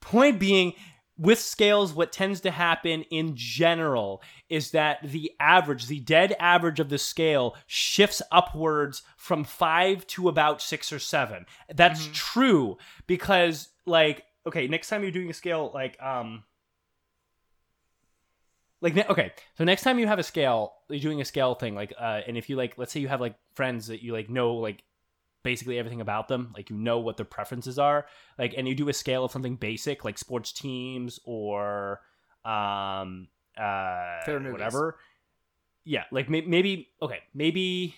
[0.00, 0.72] point being
[1.18, 6.80] with scales what tends to happen in general is that the average the dead average
[6.80, 11.44] of the scale shifts upwards from 5 to about 6 or 7
[11.74, 12.14] that's Mhm.
[12.14, 16.44] true because like okay next time you're doing a scale like um
[18.80, 21.92] like okay so next time you have a scale you're doing a scale thing like
[21.98, 24.54] uh and if you like let's say you have like friends that you like know
[24.54, 24.82] like
[25.44, 28.06] basically everything about them like you know what their preferences are
[28.38, 32.00] like and you do a scale of something basic like sports teams or
[32.44, 34.20] um uh
[34.52, 34.96] whatever.
[35.84, 37.94] Yeah, like may- maybe okay, maybe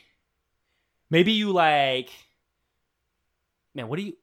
[1.10, 2.10] maybe you like
[3.74, 4.14] man, what do you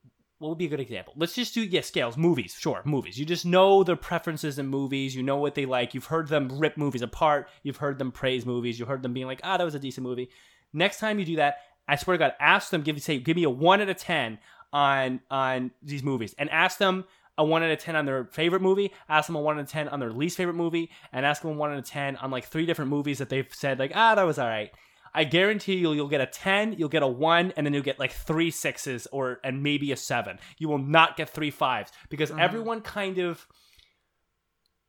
[0.41, 1.13] what would be a good example?
[1.15, 3.19] Let's just do yeah, scales, movies, sure, movies.
[3.19, 5.93] You just know their preferences in movies, you know what they like.
[5.93, 9.27] You've heard them rip movies apart, you've heard them praise movies, you heard them being
[9.27, 10.31] like, "Ah, that was a decent movie."
[10.73, 13.43] Next time you do that, I swear to God, ask them give say give me
[13.43, 14.39] a 1 out of 10
[14.73, 17.05] on on these movies and ask them
[17.37, 19.69] a 1 out of 10 on their favorite movie, ask them a 1 out of
[19.69, 22.31] 10 on their least favorite movie, and ask them a 1 out of 10 on
[22.31, 24.71] like three different movies that they've said like, "Ah, that was all right."
[25.13, 27.99] I guarantee you, you'll get a 10, you'll get a 1, and then you'll get
[27.99, 30.39] like three sixes or and maybe a 7.
[30.57, 32.39] You will not get three fives because mm-hmm.
[32.39, 33.47] everyone kind of,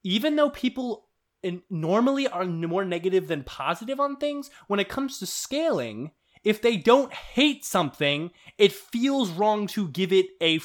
[0.04, 1.06] even though people
[1.42, 6.12] in, normally are more negative than positive on things, when it comes to scaling,
[6.44, 10.60] if they don't hate something, it feels wrong to give it a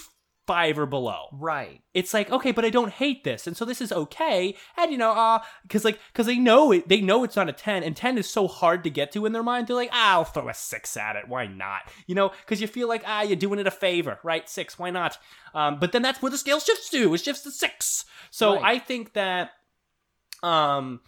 [0.47, 1.25] 5 or below.
[1.33, 1.81] Right.
[1.93, 3.45] it's like okay but i don't hate this.
[3.47, 4.55] And so this is okay.
[4.77, 7.53] And you know uh because like because they know it they know it's not a
[7.53, 9.67] 10 and 10 is so hard to get to in their mind.
[9.67, 11.27] They're like ah, i'll throw a 6 at it.
[11.27, 11.81] Why not?
[12.07, 14.19] You know because you feel like ah you're doing it a favor.
[14.23, 14.49] Right?
[14.49, 15.17] 6 why not?
[15.53, 18.63] Um but then that's where the scale shifts to it shifts to 6 so Right.
[18.75, 19.51] i think that
[20.43, 21.01] um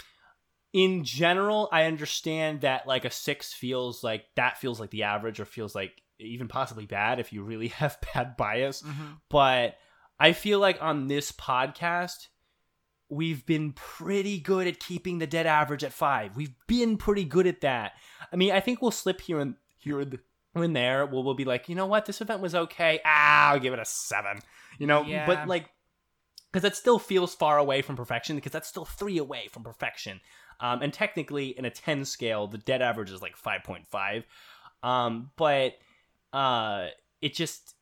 [0.74, 5.40] in general i understand that like a 6 feels like that feels like the average
[5.40, 8.84] or feels like even possibly bad if you really have bad bias
[9.30, 9.76] but
[10.20, 12.28] I feel like on this podcast,
[13.10, 16.36] we've been pretty good at keeping the dead average at five.
[16.36, 17.94] We've been pretty good at that.
[18.32, 20.20] I mean, I think we'll slip here and here and
[20.56, 21.06] and there.
[21.06, 23.00] We'll, we'll be like, you know what, this event was okay.
[23.06, 24.40] Ah, I'll give it a seven.
[24.78, 25.26] You know, Yeah.
[25.26, 25.70] but like,
[26.52, 28.36] because that still feels far away from perfection.
[28.36, 30.20] Because that's still three away from perfection.
[30.60, 34.26] Um, and technically, in a ten scale, the dead average is like five point five.
[34.84, 35.76] Um, but
[36.34, 36.88] uh,
[37.22, 37.76] it just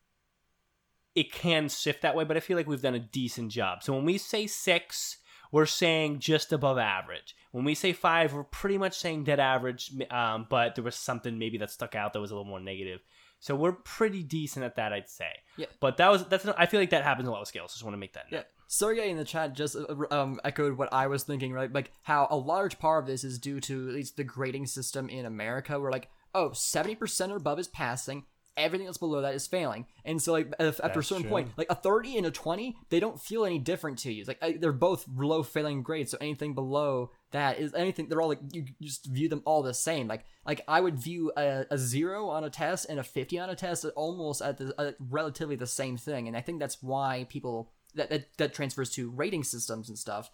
[1.16, 3.82] it can shift that way, but I feel like we've done a decent job.
[3.84, 5.18] So when we say six,
[5.52, 7.36] we're saying just above average.
[7.52, 11.40] When we say five, we're pretty much saying dead average, um, but there was something
[11.40, 13.00] maybe that stuck out that was a little more negative.
[13.40, 15.30] So we're pretty decent at that, I'd say.
[15.58, 15.68] Yeah.
[15.80, 17.72] But that was that's I feel like that happens a lot with scales.
[17.74, 18.44] Just want to make that Yeah.
[18.68, 21.72] Sergey in the chat just uh, um, echoed what I was thinking, right?
[21.72, 25.08] Like how a large part of this is due to at least the grading system
[25.08, 28.26] in America, where like, oh, 70% or above is passing,
[28.58, 29.86] everything else below that is failing.
[30.04, 31.32] And so, like, if, after a certain true.
[31.32, 34.22] point, like a 30 and a 20, they don't feel any different to you.
[34.22, 38.22] It's like I, they're both low failing grades, so anything below that is anything, they're
[38.22, 40.08] all like, you you just view them all the same.
[40.08, 43.50] Like, like I would view a, a zero on a test and a 50 on
[43.50, 46.28] a test almost at the uh, relatively the same thing.
[46.28, 50.32] And I think that's why people that, that that transfers to rating systems and stuff.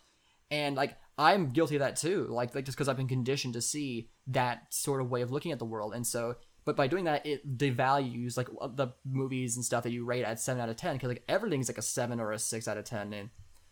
[0.51, 2.28] And like I'm guilty of that too.
[2.30, 5.51] Like like just because I've been conditioned to see that sort of way of looking
[5.51, 6.36] at the world, and so
[6.66, 10.24] but by doing that, it devalues like uh, the movies and stuff that you rate
[10.24, 12.78] at seven out of ten because like everything's like a seven or a six out
[12.78, 13.30] of ten, and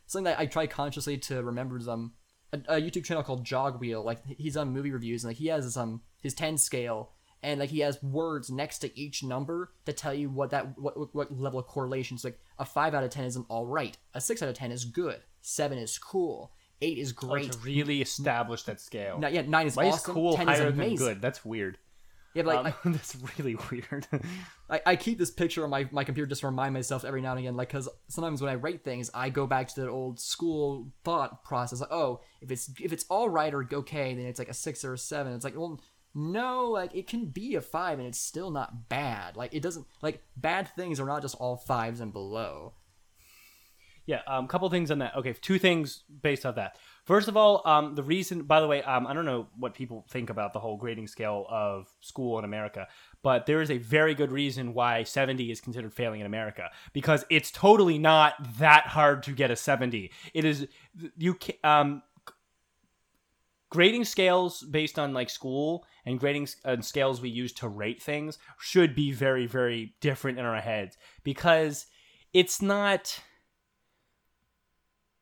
[0.07, 2.13] something that I try consciously to remember is um
[2.53, 4.03] a, a YouTube channel called Jogwheel.
[4.03, 7.11] Like he's on movie reviews and like he has this, um his ten scale.
[7.43, 11.15] And like he has words next to each number to tell you what that what,
[11.15, 12.19] what, level of correlation.
[12.19, 14.53] So like a five out of ten is an all right, a six out of
[14.53, 16.51] ten is good, seven is cool,
[16.83, 19.17] eight is Oh, great, to really establish that scale.
[19.17, 20.11] no, yeah, nine is Why awesome.
[20.11, 20.97] is cool Ten higher is than amazing.
[20.97, 21.21] good?
[21.23, 21.79] That's weird.
[22.33, 24.07] Yeah, but like, Um, that's really weird.
[24.11, 24.19] I,
[24.69, 27.31] I, I keep this picture on my, my computer just to remind myself every now
[27.31, 30.19] and again, like, because sometimes when I write things, I go back to that old
[30.19, 34.39] school thought process, like, oh, if it's if it's all right or okay, then it's
[34.39, 35.33] like a six or a seven.
[35.33, 35.81] It's like, well,
[36.13, 39.35] no, like it can be a five and it's still not bad.
[39.37, 42.73] Like it doesn't like bad things are not just all fives and below.
[44.05, 45.15] Yeah, um, couple things on that.
[45.15, 46.77] Okay, two things based off that.
[47.11, 48.43] First of all, um, the reason.
[48.43, 51.45] By the way, um, I don't know what people think about the whole grading scale
[51.49, 52.87] of school in America,
[53.21, 57.25] but there is a very good reason why seventy is considered failing in America because
[57.29, 60.09] it's totally not that hard to get a seventy.
[60.33, 60.69] It is
[61.17, 61.35] you.
[61.35, 62.01] ca- Um,
[63.69, 68.37] grading scales based on like school and grading and scales we use to rate things
[68.57, 71.87] should be very very different in our heads because
[72.31, 73.19] it's not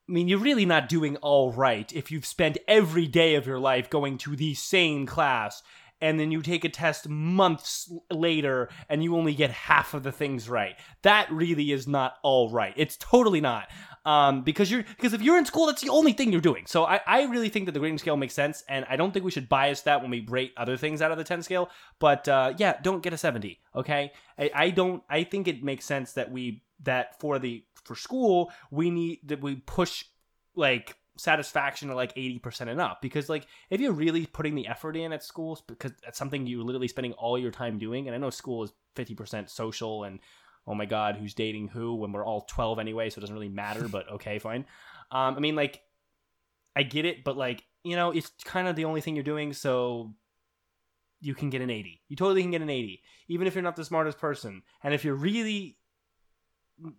[0.09, 3.59] I mean, you're really not doing all right if you've spent every day of your
[3.59, 5.61] life going to the same class
[6.01, 10.11] and then you take a test months later and you only get half of the
[10.11, 10.75] things right.
[11.03, 12.73] That really is not all right.
[12.75, 13.69] It's totally not.
[14.05, 16.65] Um, because you're because if you're in school, that's the only thing you're doing.
[16.65, 19.25] So I, I really think that the grading scale makes sense, and I don't think
[19.25, 21.69] we should bias that when we rate other things out of the 10 scale.
[21.99, 23.59] But uh, yeah, don't get a 70.
[23.75, 25.03] Okay, I, I don't.
[25.09, 29.41] I think it makes sense that we that for the for school we need that
[29.41, 30.05] we push
[30.55, 34.95] like satisfaction to like 80% and up because like if you're really putting the effort
[34.95, 38.17] in at schools because that's something you're literally spending all your time doing and i
[38.17, 40.19] know school is 50% social and
[40.65, 43.49] oh my god who's dating who when we're all 12 anyway so it doesn't really
[43.49, 44.65] matter but okay fine
[45.11, 45.81] um i mean like
[46.75, 49.53] i get it but like you know, it's kind of the only thing you're doing,
[49.53, 50.13] so
[51.21, 52.01] you can get an 80.
[52.07, 54.63] You totally can get an 80, even if you're not the smartest person.
[54.83, 55.77] And if you're really,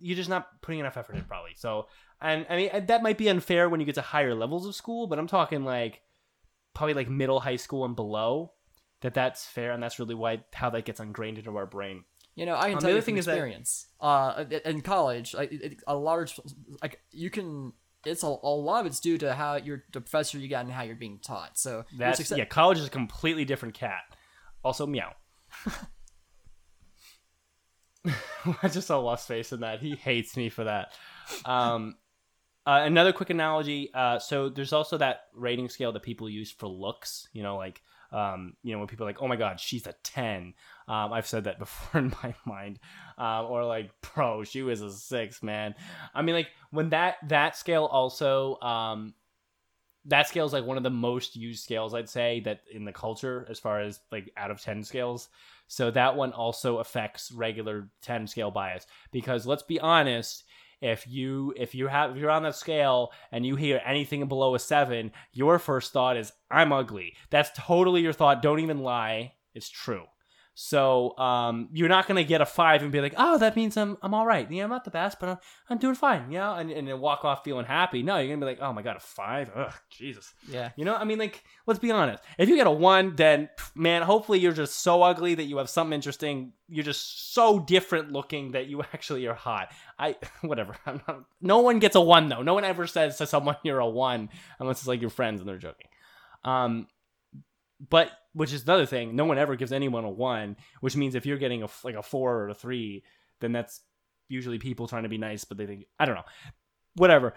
[0.01, 1.53] you're just not putting enough effort in, probably.
[1.57, 1.87] So,
[2.21, 5.07] and I mean, that might be unfair when you get to higher levels of school,
[5.07, 6.03] but I'm talking like
[6.75, 8.53] probably like middle high school and below.
[9.03, 12.05] That that's fair, and that's really why how that gets ingrained into our brain.
[12.35, 13.87] You know, I can Um, tell the you other from thing is that- experience.
[14.01, 16.39] uh, in college, like it- it- a large,
[16.83, 17.73] like you can.
[18.05, 20.73] It's a, a lot of it's due to how you're the professor you got and
[20.73, 21.59] how you're being taught.
[21.59, 24.03] So That's success- yeah, college is a completely different cat.
[24.63, 25.13] Also, meow.
[28.63, 29.81] I just saw Lost face in that.
[29.81, 30.93] He hates me for that.
[31.45, 31.97] Um,
[32.67, 33.91] uh, another quick analogy.
[33.93, 37.29] Uh, so there's also that rating scale that people use for looks.
[37.33, 37.83] You know, like
[38.13, 40.55] um, you know when people are like, "Oh my God, she's a 10.
[40.89, 42.79] Um, I've said that before in my mind.
[43.19, 45.75] Um, or like, "Bro, she was a six, man."
[46.15, 49.15] I mean, like when that that scale also um,
[50.07, 52.93] that scale is like one of the most used scales I'd say that in the
[52.93, 55.29] culture as far as like out of 10 scales.
[55.71, 60.43] So that one also affects regular 10 scale bias because let's be honest,
[60.81, 64.57] if you if you have if you're on that scale and you hear anything below
[64.57, 67.15] a 7, your first thought is I'm ugly.
[67.31, 68.43] That's totally your thought.
[68.43, 69.35] Don't even lie.
[69.55, 70.07] It's true.
[70.63, 73.97] So um, you're not gonna get a five and be like, oh, that means I'm
[74.03, 74.49] I'm all right.
[74.51, 75.39] Yeah, I'm not the best, but I'm,
[75.71, 76.31] I'm doing fine.
[76.31, 78.03] You know, and, and then walk off feeling happy.
[78.03, 79.51] No, you're gonna be like, oh my god, a five.
[79.57, 80.35] Ugh, Jesus.
[80.47, 80.73] yeah.
[80.77, 82.23] You know, I mean, like, let's be honest.
[82.37, 85.71] If you get a one, then man, hopefully you're just so ugly that you have
[85.71, 86.53] something interesting.
[86.69, 89.73] You're just so different looking that you actually are hot.
[89.99, 90.77] I, whatever.
[90.85, 92.43] I'm not, no one gets a one though.
[92.43, 95.49] No one ever says to someone you're a one unless it's like your friends and
[95.49, 95.89] they're joking.
[96.45, 96.87] Um,
[97.89, 99.17] but which is another thing.
[99.17, 102.03] No one ever gives anyone a one, which means if you're getting a like a
[102.03, 103.05] four or a three,
[103.41, 103.81] then that's
[104.29, 106.25] usually people trying to be nice, but they think I don't know.
[106.97, 107.35] Whatever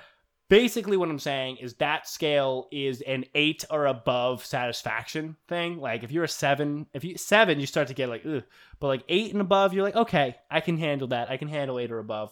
[0.49, 6.03] basically what i'm saying is that scale is an eight or above satisfaction thing like
[6.03, 8.43] if you're a seven if you seven you start to get like Ugh.
[8.79, 11.79] but like eight and above you're like okay i can handle that i can handle
[11.79, 12.31] eight or above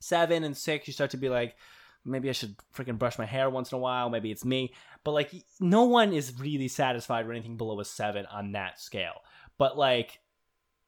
[0.00, 1.56] seven and six you start to be like
[2.04, 4.72] maybe i should freaking brush my hair once in a while maybe it's me
[5.04, 9.22] but like no one is really satisfied with anything below a seven on that scale
[9.58, 10.20] but like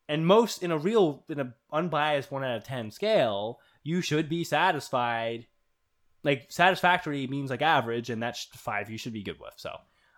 [0.08, 4.28] and most in a real in a unbiased one out of ten scale you should
[4.28, 5.46] be satisfied
[6.24, 9.52] like satisfactory means like average, and that's five you should be good with.
[9.56, 9.70] So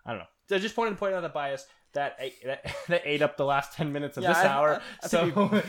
[0.06, 0.26] I don't know.
[0.48, 1.66] So I just wanted to point out the bias
[1.96, 4.74] that ate, that, that ate up the last ten minutes of Yeah, this I- hour.
[4.74, 5.62] I- I so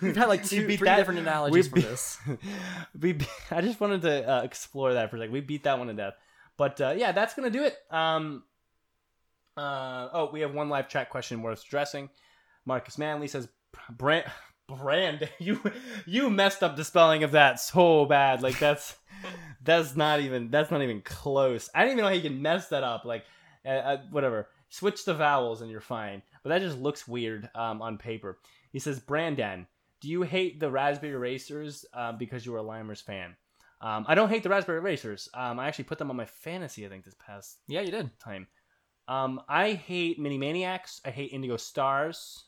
[0.00, 2.18] We've had like two, beat three that- different analogies for beat- this.
[3.00, 5.32] we be- I just wanted to uh, explore that for a second.
[5.32, 6.14] We beat that one to death.
[6.56, 7.74] But uh, yeah, that's gonna do it.
[7.90, 8.44] Um,
[9.56, 12.08] uh, oh, we have one live chat question worth addressing.
[12.64, 13.48] Marcus Manley says,
[13.90, 14.24] "Brand,
[14.68, 15.60] brand, you
[16.06, 18.42] you messed up the spelling of that so bad.
[18.42, 18.96] Like that's
[19.62, 21.68] that's not even that's not even close.
[21.74, 23.04] I don't even know how you can mess that up.
[23.04, 23.24] Like,
[23.64, 24.48] uh, uh, whatever.
[24.70, 26.22] Switch the vowels and you're fine.
[26.42, 28.38] But that just looks weird um, on paper.
[28.72, 29.66] He says, Brandon,
[30.00, 33.34] do you hate the Raspberry Racers uh, because you were a Limers fan?
[33.82, 35.28] Um, I don't hate the Raspberry Racers.
[35.34, 36.86] Um, I actually put them on my fantasy.
[36.86, 38.10] I think this past Yeah, you did.
[38.20, 38.46] time.
[39.08, 41.00] Um, I hate Mini Maniacs.
[41.04, 42.44] I hate Indigo Stars.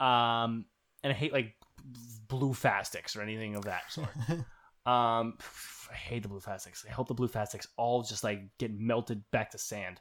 [0.00, 0.64] Um,
[1.04, 1.54] and I hate like
[2.28, 4.08] Blue Fastics or anything of that sort.
[4.86, 5.36] um,
[5.90, 6.86] I hate the Blue Fastics.
[6.88, 10.00] I hope the Blue Fastics all just like get melted back to sand.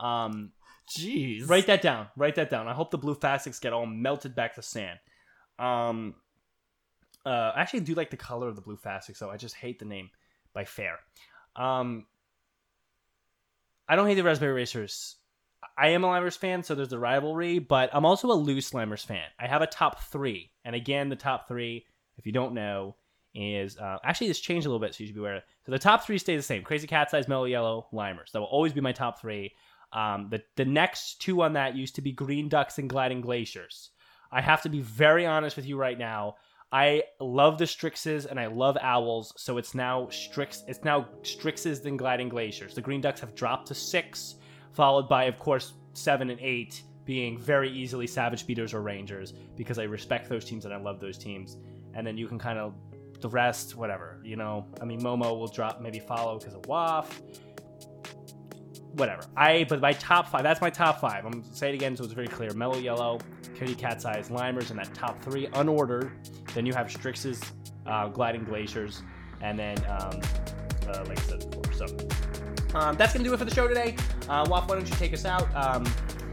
[0.00, 0.52] Um,
[0.88, 1.48] Jeez.
[1.48, 2.08] write that down.
[2.16, 2.68] Write that down.
[2.68, 4.98] I hope the Blue Fastics get all melted back to sand.
[5.58, 6.14] Um,
[7.24, 9.78] uh, I actually do like the color of the Blue Fastics, so I just hate
[9.78, 10.10] the name
[10.52, 10.98] by Fair.
[11.56, 12.06] Um,
[13.88, 15.16] I don't hate the Raspberry Racers.
[15.78, 19.04] I am a Limers fan, so there's a rivalry, but I'm also a loose Limers
[19.04, 19.24] fan.
[19.38, 21.86] I have a top three, and again, the top three,
[22.18, 22.96] if you don't know,
[23.34, 25.42] is uh, actually this changed a little bit, so you should be aware.
[25.66, 28.30] So the top three stay the same: Crazy Cat's Eyes, Mellow Yellow, Limers.
[28.32, 29.52] That will always be my top three.
[29.94, 33.90] Um, the the next two on that used to be Green Ducks and Gliding Glaciers.
[34.30, 36.34] I have to be very honest with you right now.
[36.72, 40.64] I love the Strixes and I love Owls, so it's now Strix.
[40.66, 42.74] It's now Strixes than Gliding Glaciers.
[42.74, 44.34] The Green Ducks have dropped to six,
[44.72, 49.78] followed by, of course, seven and eight being very easily Savage Speeders or Rangers because
[49.78, 51.58] I respect those teams and I love those teams.
[51.94, 52.74] And then you can kind of
[53.20, 54.20] the rest, whatever.
[54.24, 57.20] You know, I mean, Momo will drop maybe follow because of Waff.
[58.96, 59.24] Whatever.
[59.36, 60.42] I but my top five.
[60.42, 61.24] That's my top five.
[61.24, 62.52] I'm gonna say it again so it's very clear.
[62.54, 63.18] Mellow Yellow,
[63.54, 66.10] Kitty Cat's Eyes, Limers, and that top three unordered.
[66.54, 67.42] Then you have Strixes,
[67.86, 69.02] uh, Gliding Glaciers,
[69.40, 70.20] and then um,
[70.88, 71.72] uh, like I said before.
[71.72, 71.86] So
[72.78, 73.96] um, that's gonna do it for the show today.
[74.28, 75.48] Uh, Waff, why don't you take us out?
[75.56, 75.84] Um,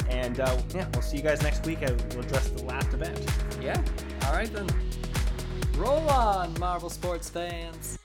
[0.09, 1.81] and uh, yeah, we'll see you guys next week.
[1.81, 3.19] and We'll address the last event.
[3.61, 3.81] Yeah.
[4.25, 4.67] All right then.
[5.77, 7.97] Roll on, Marble sports fans.